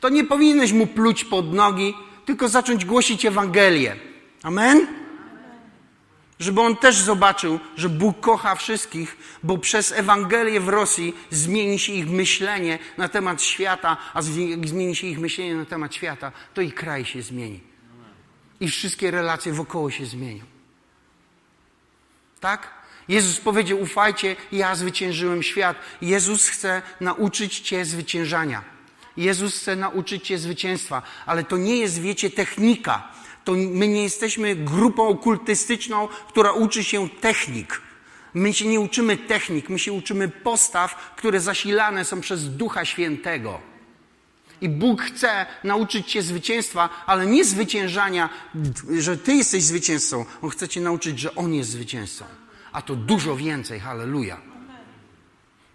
[0.00, 3.96] to nie powinieneś mu pluć pod nogi, tylko zacząć głosić Ewangelię.
[4.42, 5.03] Amen?
[6.40, 11.92] Żeby on też zobaczył, że Bóg kocha wszystkich, bo przez Ewangelię w Rosji zmieni się
[11.92, 16.60] ich myślenie na temat świata, a jak zmieni się ich myślenie na temat świata, to
[16.60, 17.60] i kraj się zmieni.
[18.60, 20.44] I wszystkie relacje wokoło się zmienią.
[22.40, 22.70] Tak?
[23.08, 25.76] Jezus powiedział: Ufajcie, ja zwyciężyłem świat.
[26.02, 28.62] Jezus chce nauczyć Cię zwyciężania.
[29.16, 33.08] Jezus chce nauczyć Cię zwycięstwa, ale to nie jest, wiecie, technika
[33.44, 37.80] to my nie jesteśmy grupą okultystyczną, która uczy się technik.
[38.34, 43.60] My się nie uczymy technik, my się uczymy postaw, które zasilane są przez Ducha Świętego.
[44.60, 48.28] I Bóg chce nauczyć cię zwycięstwa, ale nie zwyciężania,
[48.98, 50.24] że ty jesteś zwycięzcą.
[50.42, 52.24] On chce cię nauczyć, że On jest zwycięzcą.
[52.72, 53.80] A to dużo więcej.
[53.80, 54.53] Halleluja.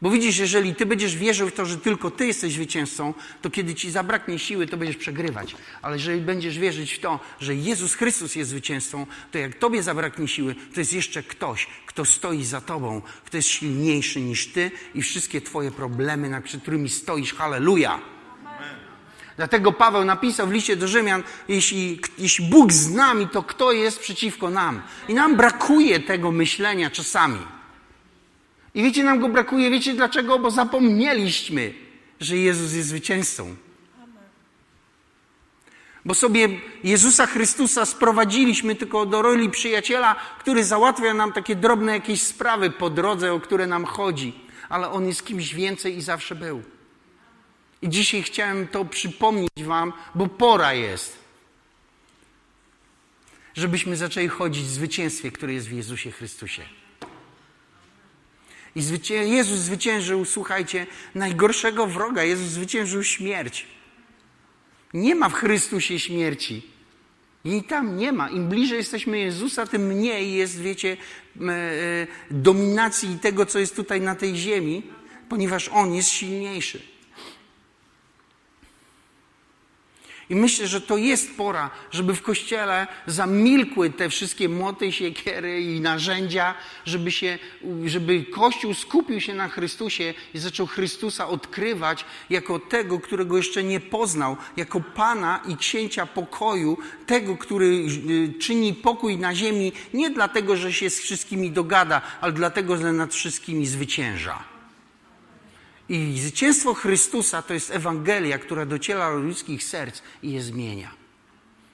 [0.02, 3.76] Bo widzisz, jeżeli ty będziesz wierzył w to, że tylko ty jesteś zwycięzcą, to kiedy
[3.76, 5.56] ci zabraknie siły, to będziesz przegrywać.
[5.82, 10.28] Ale jeżeli będziesz wierzyć w to, że Jezus Chrystus jest zwycięzcą, to jak tobie zabraknie
[10.28, 15.02] siły, to jest jeszcze ktoś, kto stoi za tobą, kto jest silniejszy niż ty i
[15.02, 17.34] wszystkie twoje problemy, nad którymi stoisz.
[17.34, 18.00] Halleluja!
[19.38, 24.00] Dlatego Paweł napisał w liście do Rzymian, jeśli, jeśli Bóg z nami, to kto jest
[24.00, 24.82] przeciwko nam?
[25.08, 27.59] I nam brakuje tego myślenia czasami.
[28.74, 29.72] I wiecie, nam go brakuje.
[29.72, 30.40] Wiecie dlaczego?
[30.40, 31.74] Bo zapomnieliśmy,
[32.20, 33.56] że Jezus jest zwycięzcą.
[36.06, 36.50] Bo sobie
[36.84, 42.90] Jezusa Chrystusa sprowadziliśmy tylko do roli przyjaciela, który załatwia nam takie drobne jakieś sprawy po
[42.90, 44.34] drodze, o które nam chodzi.
[44.70, 46.64] Ale On jest kimś więcej i zawsze był.
[47.82, 51.20] I dzisiaj chciałem to przypomnieć Wam, bo pora jest,
[53.56, 56.79] żebyśmy zaczęli chodzić w zwycięstwie, które jest w Jezusie Chrystusie.
[58.80, 62.24] I Jezus zwyciężył, słuchajcie, najgorszego wroga.
[62.24, 63.68] Jezus zwyciężył śmierć.
[64.94, 66.62] Nie ma w Chrystusie śmierci.
[67.46, 68.30] I tam nie ma.
[68.30, 70.98] Im bliżej jesteśmy Jezusa, tym mniej jest, wiecie,
[71.42, 74.84] e, dominacji tego, co jest tutaj na tej ziemi,
[75.30, 76.82] ponieważ On jest silniejszy.
[80.30, 85.82] I myślę, że to jest pora, żeby w kościele zamilkły te wszystkie młoty, siekiery i
[85.82, 86.54] narzędzia,
[86.86, 87.40] żeby, się,
[87.86, 93.80] żeby Kościół skupił się na Chrystusie i zaczął Chrystusa odkrywać jako tego, którego jeszcze nie
[93.80, 100.56] poznał, jako Pana i Księcia pokoju, tego, który y, czyni pokój na ziemi, nie dlatego,
[100.56, 104.49] że się z wszystkimi dogada, ale dlatego, że nad wszystkimi zwycięża.
[105.90, 110.92] I zwycięstwo Chrystusa to jest Ewangelia, która dociera do ludzkich serc i je zmienia.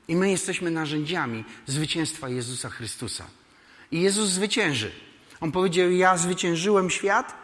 [0.07, 3.25] I my jesteśmy narzędziami zwycięstwa Jezusa Chrystusa.
[3.91, 4.91] I Jezus zwycięży.
[5.41, 7.35] On powiedział: Ja zwyciężyłem świat,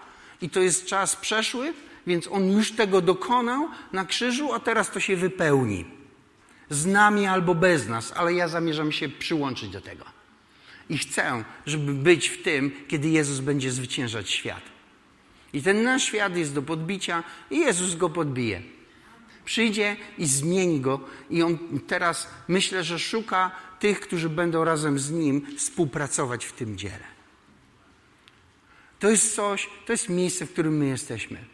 [0.41, 1.73] i to jest czas przeszły,
[2.07, 5.86] więc on już tego dokonał na krzyżu, a teraz to się wypełni.
[6.69, 10.05] Z nami albo bez nas, ale ja zamierzam się przyłączyć do tego.
[10.89, 14.63] I chcę, żeby być w tym, kiedy Jezus będzie zwyciężać świat.
[15.53, 18.61] I ten nasz świat jest do podbicia i Jezus go podbije.
[19.45, 25.11] Przyjdzie i zmieni go i on teraz myślę, że szuka tych, którzy będą razem z
[25.11, 27.11] nim współpracować w tym dziele.
[28.99, 31.45] To jest coś, to jest miejsce, w którym my jesteśmy.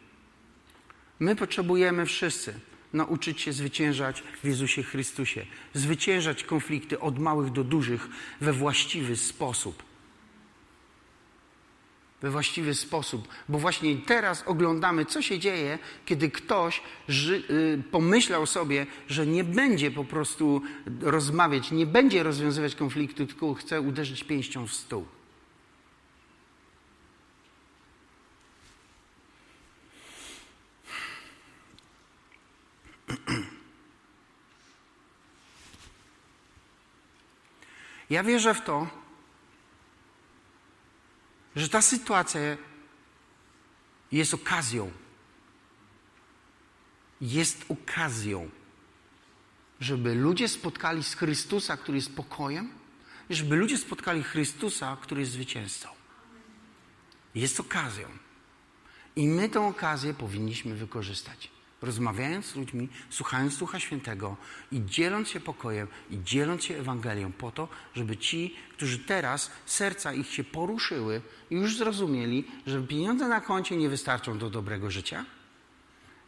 [1.19, 2.53] My potrzebujemy wszyscy
[2.93, 8.07] nauczyć się zwyciężać w Jezusie Chrystusie, zwyciężać konflikty od małych do dużych
[8.41, 9.86] we właściwy sposób
[12.21, 18.45] we właściwy sposób, bo właśnie teraz oglądamy, co się dzieje, kiedy ktoś ży, y, pomyślał
[18.45, 20.61] sobie, że nie będzie po prostu
[21.01, 25.05] rozmawiać, nie będzie rozwiązywać konfliktu, tylko chce uderzyć pięścią w stół.
[38.09, 38.87] Ja wierzę w to,
[41.57, 42.41] że ta sytuacja
[44.11, 44.91] jest okazją.
[47.21, 48.49] Jest okazją,
[49.79, 52.69] żeby ludzie spotkali z Chrystusa, który jest pokojem,
[53.29, 55.89] żeby ludzie spotkali Chrystusa, który jest zwycięzcą.
[57.35, 58.07] Jest okazją.
[59.15, 64.37] I my tę okazję powinniśmy wykorzystać rozmawiając z ludźmi, słuchając Ducha Świętego
[64.71, 70.13] i dzieląc się pokojem i dzieląc się Ewangelią po to, żeby ci, którzy teraz serca
[70.13, 75.25] ich się poruszyły i już zrozumieli, że pieniądze na koncie nie wystarczą do dobrego życia,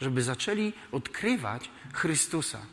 [0.01, 2.65] żeby zaczęli odkrywać Chrystusa.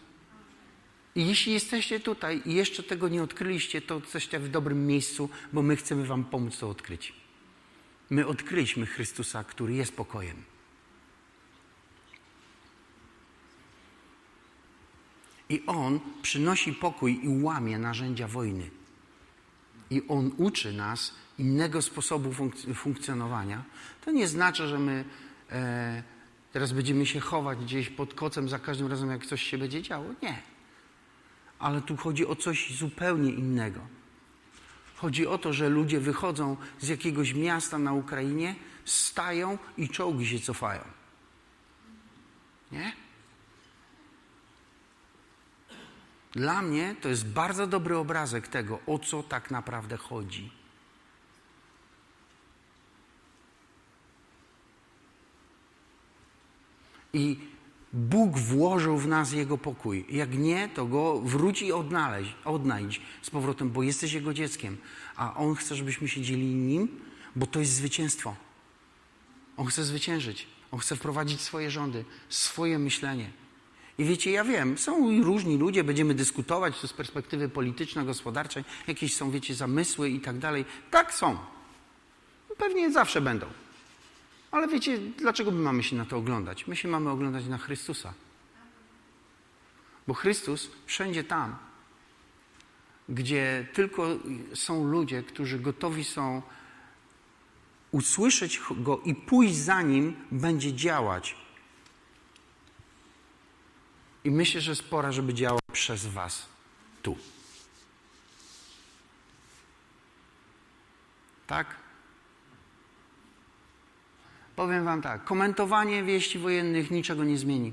[1.14, 5.62] I jeśli jesteście tutaj i jeszcze tego nie odkryliście, to jesteście w dobrym miejscu, bo
[5.62, 7.12] my chcemy Wam pomóc to odkryć.
[8.10, 10.55] My odkryliśmy Chrystusa, który jest pokojem.
[15.48, 18.70] I On przynosi pokój i łamie narzędzia wojny.
[19.90, 23.64] I On uczy nas innego sposobu funk funkcjonowania.
[24.04, 25.04] To nie znaczy, że my
[25.50, 26.02] e,
[26.52, 30.06] teraz będziemy się chować gdzieś pod kocem za każdym razem, jak coś się będzie działo.
[30.22, 30.42] Nie.
[31.58, 33.80] Ale tu chodzi o coś zupełnie innego.
[34.96, 38.54] Chodzi o to, że ludzie wychodzą z jakiegoś miasta na Ukrainie,
[38.84, 40.82] stają i czołgi się cofają.
[42.72, 43.05] Nie?
[46.36, 50.50] Dla mnie to jest bardzo dobry obrazek tego, o co tak naprawdę chodzi.
[57.12, 57.38] I
[57.92, 60.06] Bóg włożył w nas Jego pokój.
[60.08, 64.76] Jak nie, to go wróci i odnaleźć, odnajdź z powrotem, bo jesteś Jego dzieckiem.
[65.16, 67.00] A On chce, żebyśmy się dzielili Nim,
[67.36, 68.36] bo to jest zwycięstwo.
[69.56, 70.46] On chce zwyciężyć.
[70.70, 73.45] On chce wprowadzić swoje rządy, swoje myślenie.
[73.98, 79.30] I wiecie, ja wiem, są różni ludzie, będziemy dyskutować tu z perspektywy polityczno-gospodarczej, jakieś są,
[79.30, 80.64] wiecie, zamysły i tak dalej.
[80.90, 81.38] Tak są.
[82.58, 83.46] Pewnie zawsze będą.
[84.50, 86.66] Ale wiecie, dlaczego my mamy się na to oglądać?
[86.66, 88.14] My się mamy oglądać na Chrystusa.
[90.06, 91.56] Bo Chrystus wszędzie tam,
[93.08, 94.06] gdzie tylko
[94.54, 96.42] są ludzie, którzy gotowi są
[97.92, 101.45] usłyszeć Go i pójść za Nim, będzie działać
[104.26, 106.46] i myślę, że jest pora, żeby działał przez Was
[107.02, 107.16] tu.
[111.46, 111.66] Tak?
[114.56, 117.72] Powiem Wam tak: komentowanie wieści wojennych niczego nie zmieni,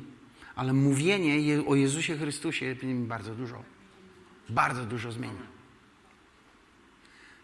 [0.56, 3.64] ale mówienie o Jezusie Chrystusie bardzo dużo,
[4.50, 5.54] bardzo dużo zmieni.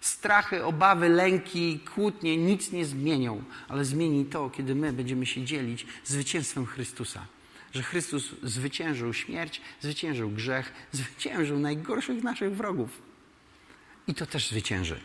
[0.02, 5.86] Strachy, obawy, lęki, kłótnie nic nie zmienią, ale zmieni to, kiedy my będziemy się dzielić
[6.04, 7.39] zwycięstwem Chrystusa
[7.74, 13.02] że Chrystus zwyciężył śmierć, zwyciężył grzech, zwyciężył najgorszych naszych wrogów.
[14.08, 15.00] I to też zwycięży.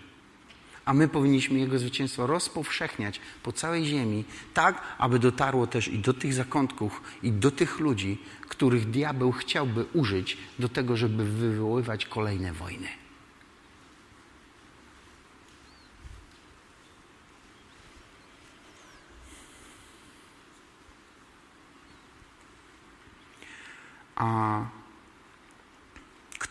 [0.84, 6.14] A my powinniśmy Jego zwycięstwo rozpowszechniać po całej ziemi, tak, aby dotarło też i do
[6.14, 12.52] tych zakątków, i do tych ludzi, których diabeł chciałby użyć do tego, żeby wywoływać kolejne
[12.52, 13.03] wojny.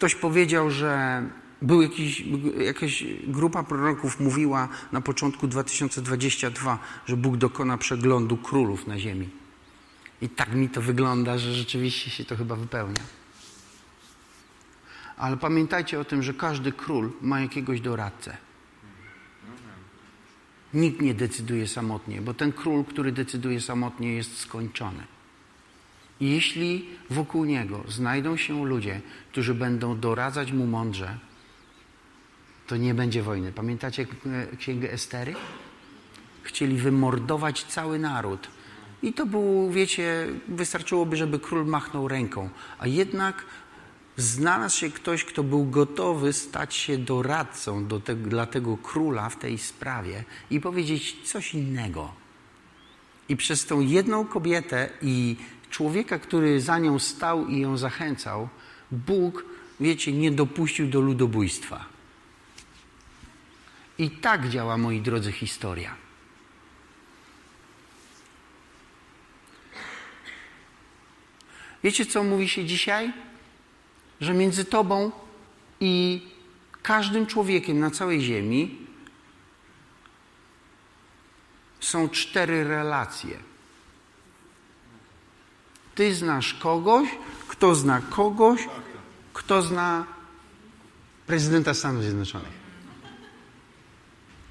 [0.04, 1.24] Ktoś powiedział, że
[1.62, 2.24] był jakiś,
[2.66, 9.30] jakaś grupa proroków mówiła na początku 2022, że Bóg dokona przeglądu królów na ziemi.
[10.22, 13.02] I tak mi to wygląda, że rzeczywiście się to chyba wypełnia.
[15.18, 18.38] Ale pamiętajcie o tym, że każdy król ma jakiegoś doradcę.
[20.74, 25.13] Nikt nie decyduje samotnie, bo ten król, który decyduje samotnie, jest skończony.
[26.24, 29.02] Jeśli wokół niego znajdą się ludzie,
[29.32, 31.18] którzy będą doradzać mu mądrze,
[32.68, 33.52] to nie będzie wojny.
[33.52, 34.08] Pamiętacie
[34.58, 35.36] księgę Estery?
[36.44, 38.48] Chcieli wymordować cały naród.
[39.02, 42.50] I to było, wiecie, wystarczyłoby, żeby król machnął ręką.
[42.80, 43.46] A jednak
[44.18, 49.40] znalazł się ktoś, kto był gotowy stać się doradcą do te, dla tego króla w
[49.40, 52.14] tej sprawie i powiedzieć coś innego.
[53.30, 55.36] I przez tą jedną kobietę i
[55.74, 58.50] człowieka, który za nią stał i ją zachęcał,
[58.92, 59.46] Bóg,
[59.80, 61.86] wiecie, nie dopuścił do ludobójstwa.
[63.98, 65.96] I tak działa, moi drodzy, historia.
[71.84, 73.14] Wiecie, co mówi się dzisiaj?
[74.22, 75.12] Że między Tobą
[75.80, 76.22] i
[76.82, 78.78] każdym człowiekiem na całej Ziemi
[81.80, 83.53] są cztery relacje.
[85.96, 87.10] Ty znasz kogoś,
[87.48, 88.68] kto zna kogoś,
[89.34, 90.06] kto zna
[91.28, 92.64] prezydenta Stanów Zjednoczonych.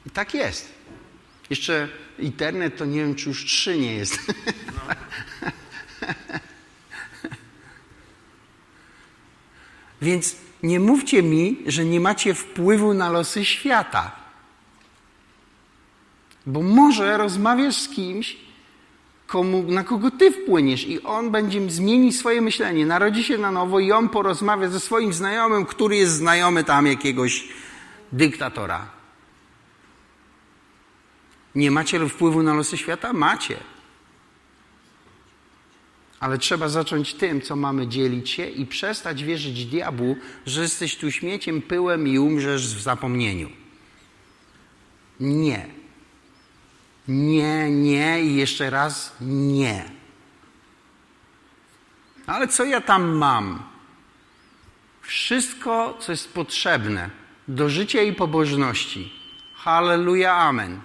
[0.06, 0.72] I tak jest.
[1.50, 1.88] Jeszcze
[2.18, 4.18] internet to nie wiem, czy już trzy nie jest.
[4.66, 4.82] No.
[10.02, 14.16] Więc nie mówcie mi, że nie macie wpływu na losy świata.
[16.46, 18.36] Bo może rozmawiasz z kimś,
[19.32, 23.80] komu, na kogo ty wpłyniesz i on będzie zmieni swoje myślenie, narodzi się na nowo
[23.80, 27.48] i on porozmawia ze swoim znajomym, który jest znajomy tam jakiegoś
[28.12, 28.86] dyktatora.
[31.54, 33.12] Nie macie wpływu na losy świata?
[33.12, 33.56] Macie.
[36.20, 40.16] Ale trzeba zacząć tym, co mamy dzielić się i przestać wierzyć diabłu,
[40.46, 43.48] że jesteś tu śmieciem, pyłem i umrzesz w zapomnieniu.
[45.20, 45.81] Nie.
[47.08, 49.84] Nie, nie i jeszcze raz nie.
[52.26, 53.62] Ale co ja tam mam?
[55.02, 57.10] Wszystko, co jest potrzebne
[57.48, 59.12] do życia i pobożności.
[59.54, 60.80] Halleluja, amen.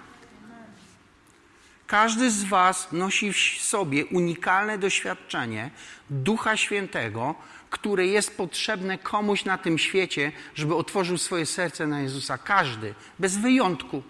[1.86, 5.70] Każdy z Was nosi w sobie unikalne doświadczenie
[6.10, 7.34] Ducha Świętego,
[7.70, 12.38] które jest potrzebne komuś na tym świecie, żeby otworzył swoje serce na Jezusa.
[12.38, 14.02] Każdy, bez wyjątku.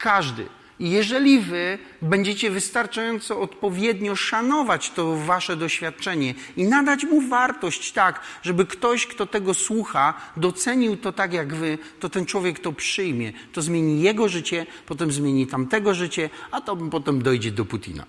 [0.00, 0.46] Każdy.
[0.78, 8.66] Jeżeli wy będziecie wystarczająco odpowiednio szanować to wasze doświadczenie i nadać mu wartość tak, żeby
[8.66, 13.32] ktoś, kto tego słucha, docenił to tak jak wy, to ten człowiek to przyjmie.
[13.52, 18.06] To zmieni jego życie, potem zmieni tamtego życie, a to potem dojdzie do Putina.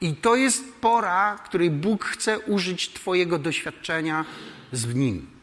[0.00, 4.24] I to jest pora, której Bóg chce użyć Twojego doświadczenia
[4.72, 5.35] z nim.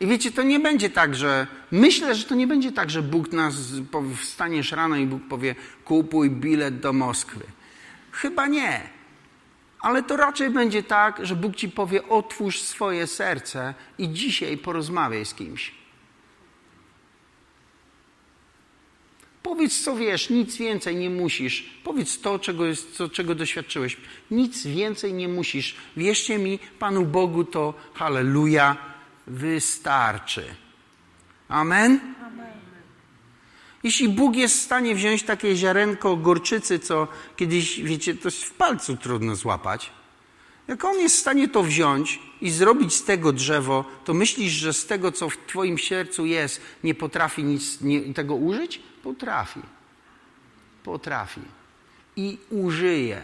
[0.00, 3.32] I wiecie, to nie będzie tak, że myślę, że to nie będzie tak, że Bóg
[3.32, 3.54] nas
[4.16, 7.44] wstaniesz rano i Bóg powie: kupuj bilet do Moskwy.
[8.12, 8.80] Chyba nie.
[9.80, 15.26] Ale to raczej będzie tak, że Bóg ci powie: otwórz swoje serce i dzisiaj porozmawiaj
[15.26, 15.78] z kimś.
[19.42, 21.70] Powiedz, co wiesz, nic więcej nie musisz.
[21.84, 23.96] Powiedz to, czego, jest, co, czego doświadczyłeś.
[24.30, 25.76] Nic więcej nie musisz.
[25.96, 28.76] Wierzcie mi, Panu Bogu to halleluja
[29.28, 30.54] wystarczy.
[31.48, 32.14] Amen?
[33.82, 38.52] Jeśli Bóg jest w stanie wziąć takie ziarenko gorczycy, co kiedyś, wiecie, to jest w
[38.52, 39.90] palcu trudno złapać,
[40.68, 44.72] jak On jest w stanie to wziąć i zrobić z tego drzewo, to myślisz, że
[44.72, 48.82] z tego, co w Twoim sercu jest, nie potrafi nic nie, tego użyć?
[49.02, 49.60] Potrafi.
[50.84, 51.40] Potrafi.
[52.16, 53.22] I użyje.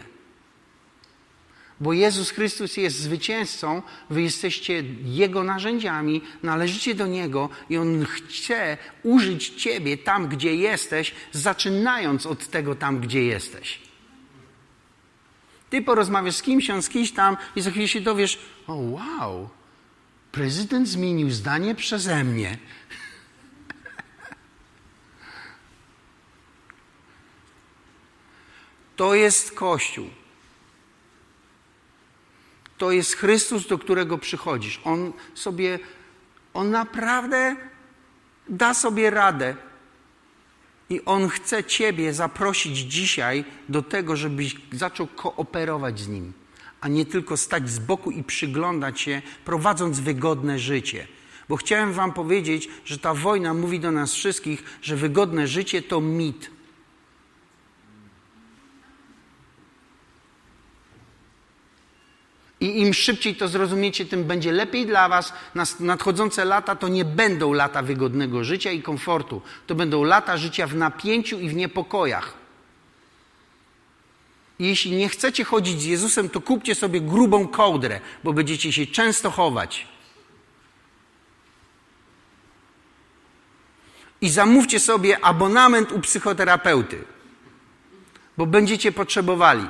[1.79, 8.77] Bo Jezus Chrystus jest zwycięzcą, wy jesteście Jego narzędziami, należycie do Niego i On chce
[9.03, 13.79] użyć Ciebie tam, gdzie jesteś, zaczynając od tego tam, gdzie jesteś.
[15.69, 19.49] Ty porozmawiasz z kimś, on z kimś tam i za chwilę się dowiesz, o wow,
[20.31, 22.57] prezydent zmienił zdanie przeze mnie.
[28.95, 30.09] To jest Kościół.
[32.77, 34.81] To jest Chrystus, do którego przychodzisz.
[34.83, 35.79] On sobie,
[36.53, 37.55] on naprawdę
[38.49, 39.55] da sobie radę.
[40.89, 46.33] I on chce Ciebie zaprosić dzisiaj do tego, żebyś zaczął kooperować z nim,
[46.81, 51.07] a nie tylko stać z boku i przyglądać się, prowadząc wygodne życie.
[51.49, 56.01] Bo chciałem Wam powiedzieć, że ta wojna mówi do nas wszystkich, że wygodne życie to
[56.01, 56.54] mit.
[62.65, 65.33] I im szybciej to zrozumiecie, tym będzie lepiej dla Was.
[65.79, 69.41] Nadchodzące lata to nie będą lata wygodnego życia i komfortu.
[69.67, 72.33] To będą lata życia w napięciu i w niepokojach.
[74.59, 79.31] Jeśli nie chcecie chodzić z Jezusem, to kupcie sobie grubą kołdrę, bo będziecie się często
[79.31, 79.87] chować.
[84.21, 87.03] I zamówcie sobie abonament u psychoterapeuty,
[88.37, 89.67] bo będziecie potrzebowali.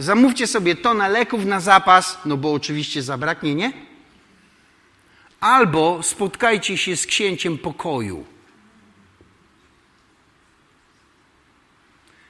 [0.00, 3.72] Zamówcie sobie tonę leków na zapas, no bo oczywiście zabraknie, nie?
[5.40, 8.24] Albo spotkajcie się z księciem pokoju,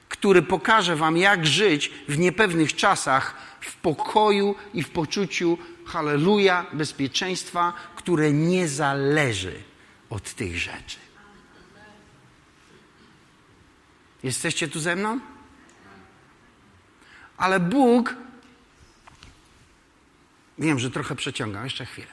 [0.09, 7.73] który pokaże wam, jak żyć w niepewnych czasach w pokoju i w poczuciu, halleluja, bezpieczeństwa,
[7.97, 9.63] które nie zależy
[10.11, 10.99] od tych rzeczy.
[14.23, 15.21] Jesteście tu ze mną?
[17.41, 18.15] Ale Bóg,
[20.59, 22.09] wiem, że trochę przeciągam, jeszcze chwilę.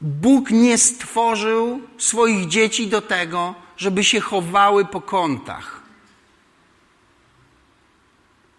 [0.00, 5.80] Bóg nie stworzył swoich dzieci do tego, żeby się chowały po kątach.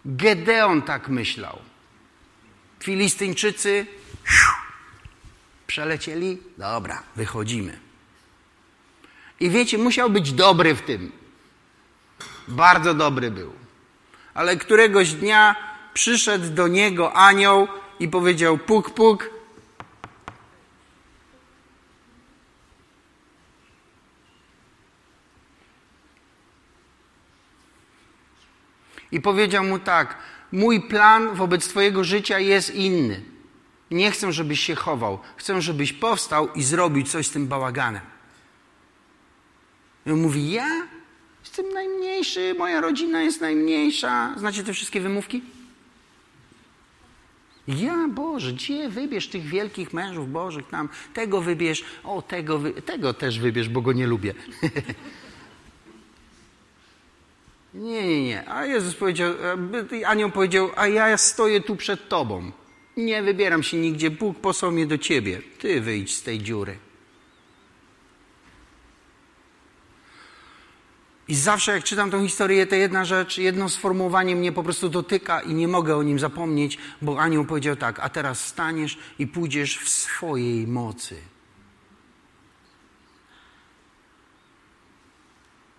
[0.04, 1.58] Gedeon tak myślał.
[2.80, 3.86] Filistyńczycy
[5.66, 7.78] przelecieli, dobra, wychodzimy.
[9.40, 11.23] I wiecie, musiał być dobry w tym.
[12.48, 13.52] Bardzo dobry był.
[14.34, 15.56] Ale któregoś dnia
[15.94, 17.68] przyszedł do niego anioł
[18.00, 19.30] i powiedział: Puk, puk.
[29.12, 30.18] I powiedział mu tak:
[30.52, 33.22] Mój plan wobec Twojego życia jest inny.
[33.90, 35.18] Nie chcę, żebyś się chował.
[35.36, 38.02] Chcę, żebyś powstał i zrobił coś z tym bałaganem.
[40.06, 40.86] I on mówi: Ja?
[41.56, 44.34] Jestem najmniejszy, moja rodzina jest najmniejsza.
[44.36, 45.42] Znacie te wszystkie wymówki?
[47.68, 50.88] Ja, Boże, gdzie wybierz tych wielkich mężów Bożych tam?
[51.14, 52.72] Tego wybierz, o, tego, wy...
[52.72, 54.34] tego też wybierz, bo go nie lubię.
[57.74, 58.48] nie, nie, nie.
[58.48, 59.32] A Jezus powiedział,
[60.06, 62.52] anioł powiedział, a ja stoję tu przed Tobą.
[62.96, 65.42] Nie wybieram się nigdzie, Bóg posłał mnie do Ciebie.
[65.58, 66.78] Ty wyjdź z tej dziury.
[71.28, 75.40] I zawsze jak czytam tą historię, to jedna rzecz, jedno sformułowanie mnie po prostu dotyka
[75.40, 79.78] i nie mogę o nim zapomnieć, bo anioł powiedział tak, a teraz staniesz i pójdziesz
[79.78, 81.16] w swojej mocy.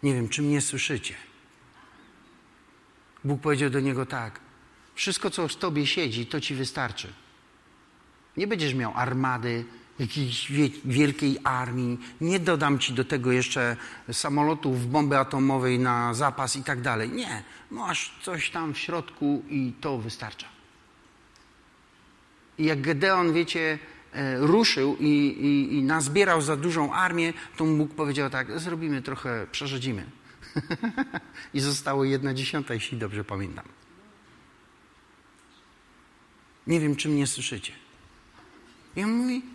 [0.04, 1.16] Nie wiem, czy mnie słyszycie.
[3.24, 4.40] Bóg powiedział do niego tak,
[4.96, 7.14] wszystko co w tobie siedzi, to ci wystarczy.
[8.38, 9.66] Nie będziesz miał armady,
[10.00, 10.52] jakiejś
[10.86, 12.00] wielkiej armii.
[12.22, 13.78] Nie dodam ci do tego jeszcze
[14.12, 17.10] samolotów, bomby atomowej na zapas i tak dalej.
[17.10, 20.48] Nie, masz coś tam w środku i to wystarcza.
[22.58, 23.80] I jak Gedeon, wiecie,
[24.14, 29.48] e, ruszył i, i, i nazbierał za dużą armię, to Bóg powiedział tak, zrobimy trochę,
[29.52, 30.06] przerzedzimy.
[31.54, 33.66] I zostało jedna dziesiąta, jeśli dobrze pamiętam.
[36.68, 37.74] Nie wiem, czy mnie słyszycie.
[38.96, 39.55] I on mówi,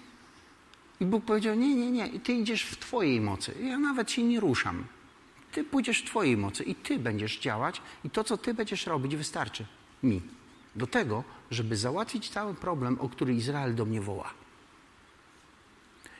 [1.00, 3.54] i Bóg powiedział: Nie, nie, nie, ty idziesz w Twojej mocy.
[3.62, 4.84] Ja nawet się nie ruszam.
[5.52, 9.16] Ty pójdziesz w Twojej mocy i Ty będziesz działać, i to, co Ty będziesz robić,
[9.16, 9.66] wystarczy
[10.02, 10.22] mi
[10.76, 14.34] do tego, żeby załatwić cały problem, o który Izrael do mnie woła.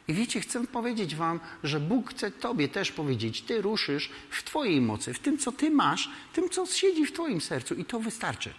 [0.09, 4.81] I wiecie, chcę powiedzieć Wam, że Bóg chce Tobie też powiedzieć: Ty ruszysz w Twojej
[4.81, 8.55] mocy, w tym, co Ty masz, tym, co siedzi w Twoim sercu, i to wystarczy.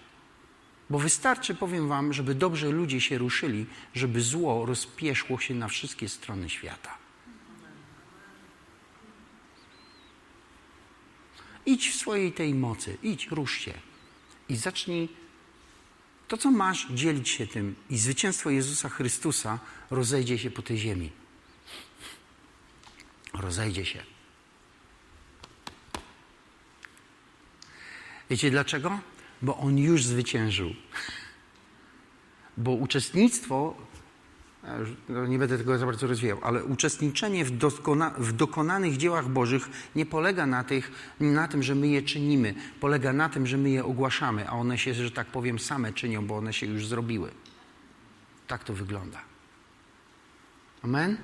[0.92, 6.10] Bo wystarczy, powiem Wam, żeby dobrze ludzie się ruszyli, żeby zło rozpieszło się na wszystkie
[6.10, 7.02] strony świata.
[11.66, 13.74] idź w swojej tej mocy, idź, rusz się
[14.50, 15.10] i zacznij
[16.28, 21.12] to, co masz, dzielić się tym i zwycięstwo Jezusa Chrystusa rozejdzie się po tej ziemi.
[23.34, 24.04] Rozejdzie się.
[28.30, 29.00] Wiecie dlaczego?
[29.42, 30.70] Bo On już zwyciężył.
[32.58, 33.76] Bo uczestnictwo
[35.10, 39.70] no nie będę tego za bardzo rozwijał, ale uczestniczenie w, dokona, w, dokonanych dziełach Bożych
[39.96, 42.56] nie polega na, tych, na tym, że my je czynimy.
[42.80, 46.28] Polega na tym, że my je ogłaszamy, a one się, że tak powiem, same czynią,
[46.28, 47.32] bo one się już zrobiły.
[48.48, 49.22] Tak to wygląda.
[50.84, 51.18] Amen?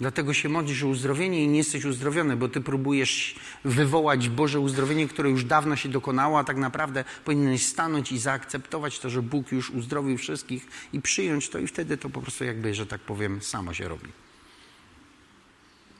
[0.00, 3.34] Dlatego się modlisz o uzdrowienie i nie jesteś uzdrowiony, bo ty próbujesz
[3.64, 8.98] wywołać Boże uzdrowienie, które już dawno się dokonało, a tak naprawdę powinieneś stanąć i zaakceptować
[8.98, 12.74] to, że Bóg już uzdrowił wszystkich i przyjąć to i wtedy to po prostu jakby,
[12.74, 14.08] że tak powiem, samo się robi.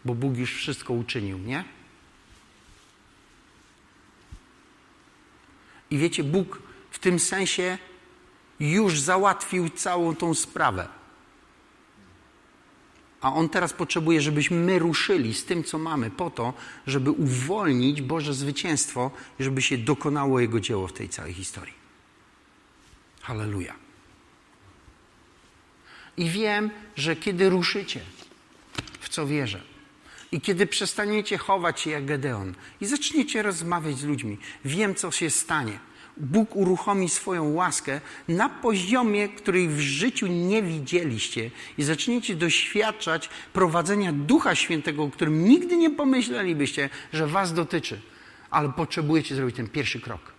[0.05, 1.65] Bo Bóg już wszystko uczynił, nie?
[5.91, 7.79] I wiecie, Bóg w tym sensie
[8.61, 10.89] już załatwił całą tą sprawę.
[13.21, 16.55] A On teraz potrzebuje, żebyśmy my ruszyli z tym, co mamy, po to,
[16.87, 19.11] żeby uwolnić Boże zwycięstwo
[19.41, 21.75] żeby się dokonało Jego dzieło w tej całej historii.
[23.21, 23.75] Halleluja.
[26.17, 28.01] I wiem, że kiedy ruszycie,
[29.01, 29.61] w co wierzę,
[30.33, 35.31] i kiedy przestaniecie chować się jak Gedeon i zaczniecie rozmawiać z ludźmi, wiem, co się
[35.31, 35.79] stanie.
[36.17, 44.13] Bóg uruchomi swoją łaskę na poziomie, której w życiu nie widzieliście i zaczniecie doświadczać prowadzenia
[44.13, 48.01] Ducha Świętego, o którym nigdy nie pomyślelibyście, że was dotyczy,
[48.51, 50.33] ale potrzebujecie zrobić ten pierwszy krok.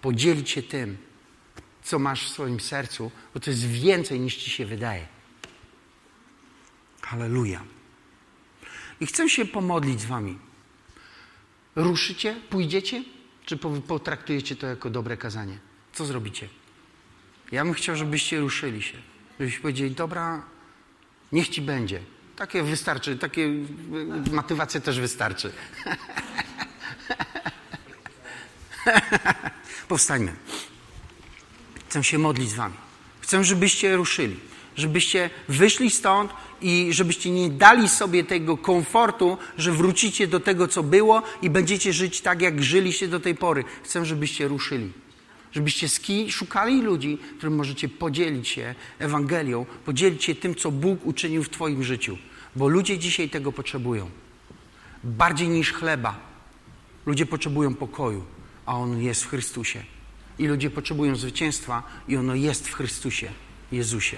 [0.00, 0.96] Podzielić się tym,
[1.82, 5.06] co masz w swoim sercu, bo to jest więcej niż ci się wydaje.
[7.02, 7.64] Halleluja.
[9.00, 10.38] I chcę się pomodlić z wami.
[11.76, 13.04] Ruszycie, pójdziecie,
[13.44, 13.56] czy
[13.86, 15.58] potraktujecie to jako dobre kazanie?
[15.92, 16.48] Co zrobicie?
[17.52, 18.98] Ja bym chciał, żebyście ruszyli się.
[19.40, 20.42] Żebyście powiedzieli, dobra,
[21.32, 22.00] niech ci będzie.
[22.36, 23.50] Takie wystarczy, takie
[24.32, 25.52] motywacja też wystarczy.
[29.88, 30.36] Powstańmy.
[31.88, 32.74] Chcę się modlić z wami.
[33.20, 40.26] Chcę, żebyście ruszyli żebyście wyszli stąd i żebyście nie dali sobie tego komfortu, że wrócicie
[40.26, 43.64] do tego, co było i będziecie żyć tak, jak żyliście do tej pory.
[43.82, 44.92] Chcę, żebyście ruszyli.
[45.52, 45.88] Żebyście
[46.30, 51.84] szukali ludzi, którym możecie podzielić się Ewangelią, podzielić się tym, co Bóg uczynił w Twoim
[51.84, 52.18] życiu.
[52.56, 54.10] Bo ludzie dzisiaj tego potrzebują.
[55.04, 56.20] Bardziej niż chleba.
[57.06, 58.24] Ludzie potrzebują pokoju,
[58.66, 59.84] a on jest w Chrystusie.
[60.38, 63.30] I ludzie potrzebują zwycięstwa, i ono jest w Chrystusie,
[63.72, 64.16] Jezusie.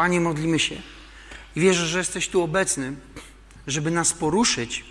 [0.00, 0.82] Panie, modlimy się
[1.56, 2.96] i wierzę, że jesteś tu obecny,
[3.66, 4.84] żeby nas poruszyć,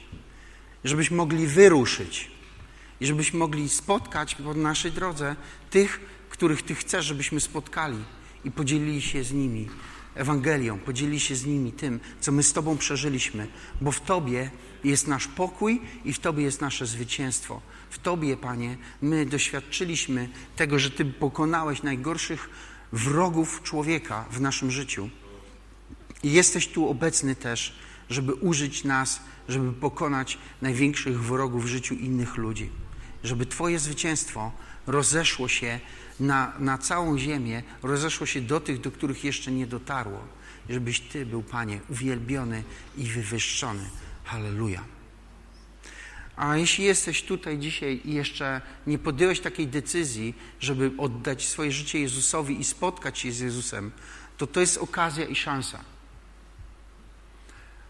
[0.83, 2.31] żebyśmy mogli wyruszyć
[2.99, 5.35] i żebyśmy mogli spotkać po naszej drodze
[5.69, 5.99] tych,
[6.29, 7.97] których Ty chcesz, żebyśmy spotkali
[8.45, 9.69] i podzielili się z nimi
[10.15, 13.47] Ewangelią, podzielili się z nimi tym, co my z Tobą przeżyliśmy,
[13.81, 14.51] bo w Tobie
[14.83, 17.61] jest nasz pokój i w Tobie jest nasze zwycięstwo.
[17.89, 22.49] W Tobie, Panie, my doświadczyliśmy tego, że Ty pokonałeś najgorszych
[22.91, 25.09] wrogów człowieka w naszym życiu.
[26.23, 27.75] I jesteś tu obecny też,
[28.09, 32.69] żeby użyć nas, żeby pokonać największych wrogów w życiu innych ludzi.
[33.23, 34.51] Żeby Twoje zwycięstwo
[34.87, 35.79] rozeszło się
[36.19, 40.19] na, na całą ziemię, rozeszło się do tych, do których jeszcze nie dotarło.
[40.69, 42.63] Żebyś Ty był, Panie, uwielbiony
[42.97, 43.83] i wywyższony.
[44.23, 44.98] Halleluja.
[46.39, 51.99] A jeśli jesteś tutaj dzisiaj i jeszcze nie podjąłeś takiej decyzji, żeby oddać swoje życie
[51.99, 53.91] Jezusowi i spotkać się z Jezusem,
[54.37, 55.79] to to jest okazja i szansa.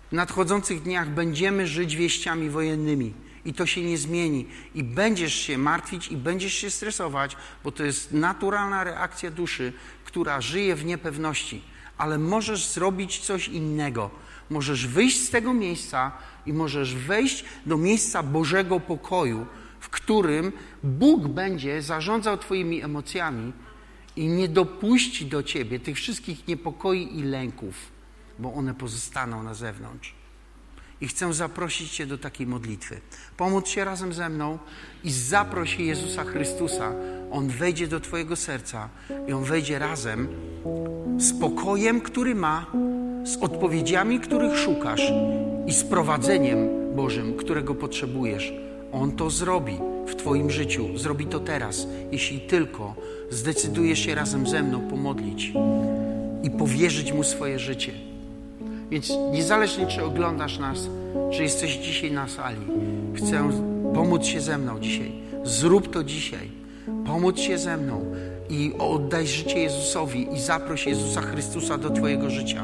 [0.10, 3.14] W nadchodzących dniach będziemy żyć wieściami wojennymi
[3.46, 4.48] i to się nie zmieni.
[4.76, 9.74] I będziesz się martwić i będziesz się stresować, bo to jest naturalna reakcja duszy,
[10.06, 11.62] która żyje w niepewności.
[11.98, 14.12] Ale możesz zrobić coś innego.
[14.50, 16.12] Możesz wyjść z tego miejsca
[16.50, 19.46] i możesz wejść do miejsca Bożego pokoju,
[19.80, 20.52] w którym
[20.84, 23.54] Bóg będzie zarządzał Twoimi emocjami
[24.16, 27.76] i nie dopuści do Ciebie tych wszystkich niepokoi i lęków,
[28.40, 30.14] bo one pozostaną na zewnątrz.
[31.02, 33.02] I chcę zaprosić Cię do takiej modlitwy.
[33.38, 34.60] Pomóc się razem ze mną
[35.04, 36.94] i zaproś Jezusa Chrystusa.
[37.32, 38.90] On wejdzie do Twojego serca
[39.28, 40.28] i On wejdzie razem
[41.18, 42.66] z pokojem, który ma,
[43.24, 45.12] z odpowiedziami, których szukasz
[45.70, 48.54] i z prowadzeniem Bożym, którego potrzebujesz.
[48.92, 50.98] On to zrobi w Twoim życiu.
[50.98, 52.96] Zrobi to teraz, jeśli tylko
[53.30, 55.52] zdecydujesz się razem ze mną pomodlić
[56.44, 57.92] i powierzyć Mu swoje życie.
[58.90, 60.90] Więc niezależnie, czy oglądasz nas
[61.30, 62.62] że jesteś dzisiaj na sali.
[63.16, 63.50] Chcę
[63.94, 65.12] pomóc się ze mną dzisiaj.
[65.44, 66.52] Zrób to dzisiaj.
[67.06, 68.06] Pomóc się ze mną
[68.50, 72.64] i oddaj życie Jezusowi i zaproś Jezusa Chrystusa do Twojego życia.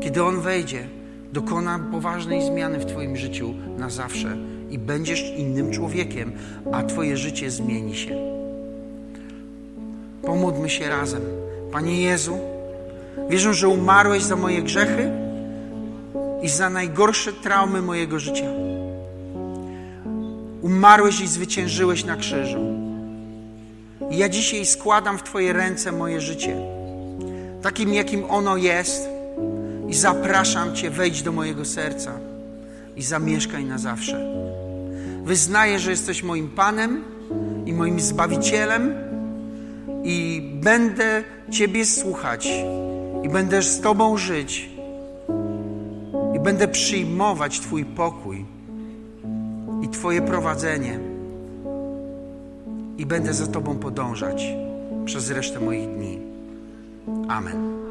[0.00, 0.88] Kiedy On wejdzie,
[1.36, 4.36] dokona poważnej zmiany w Twoim życiu na zawsze
[4.70, 6.32] i będziesz innym człowiekiem,
[6.72, 8.16] a Twoje życie zmieni się.
[10.22, 11.22] Pomódlmy się razem.
[11.72, 12.38] Panie Jezu,
[13.28, 15.10] wierzę, że umarłeś za moje grzechy
[16.42, 18.46] i za najgorsze traumy mojego życia.
[20.62, 22.60] Umarłeś i zwyciężyłeś na krzyżu.
[24.10, 26.56] I ja dzisiaj składam w Twoje ręce moje życie,
[27.62, 29.15] takim jakim ono jest,
[29.88, 32.12] i zapraszam Cię, wejdź do mojego serca
[32.96, 34.34] i zamieszkaj na zawsze.
[35.24, 37.04] Wyznaję, że jesteś moim Panem
[37.66, 38.94] i moim Zbawicielem,
[40.04, 42.48] i będę Ciebie słuchać,
[43.22, 44.70] i będę z Tobą żyć,
[46.36, 48.44] i będę przyjmować Twój pokój
[49.82, 50.98] i Twoje prowadzenie,
[52.98, 54.46] i będę za Tobą podążać
[55.04, 56.18] przez resztę moich dni.
[57.28, 57.85] Amen.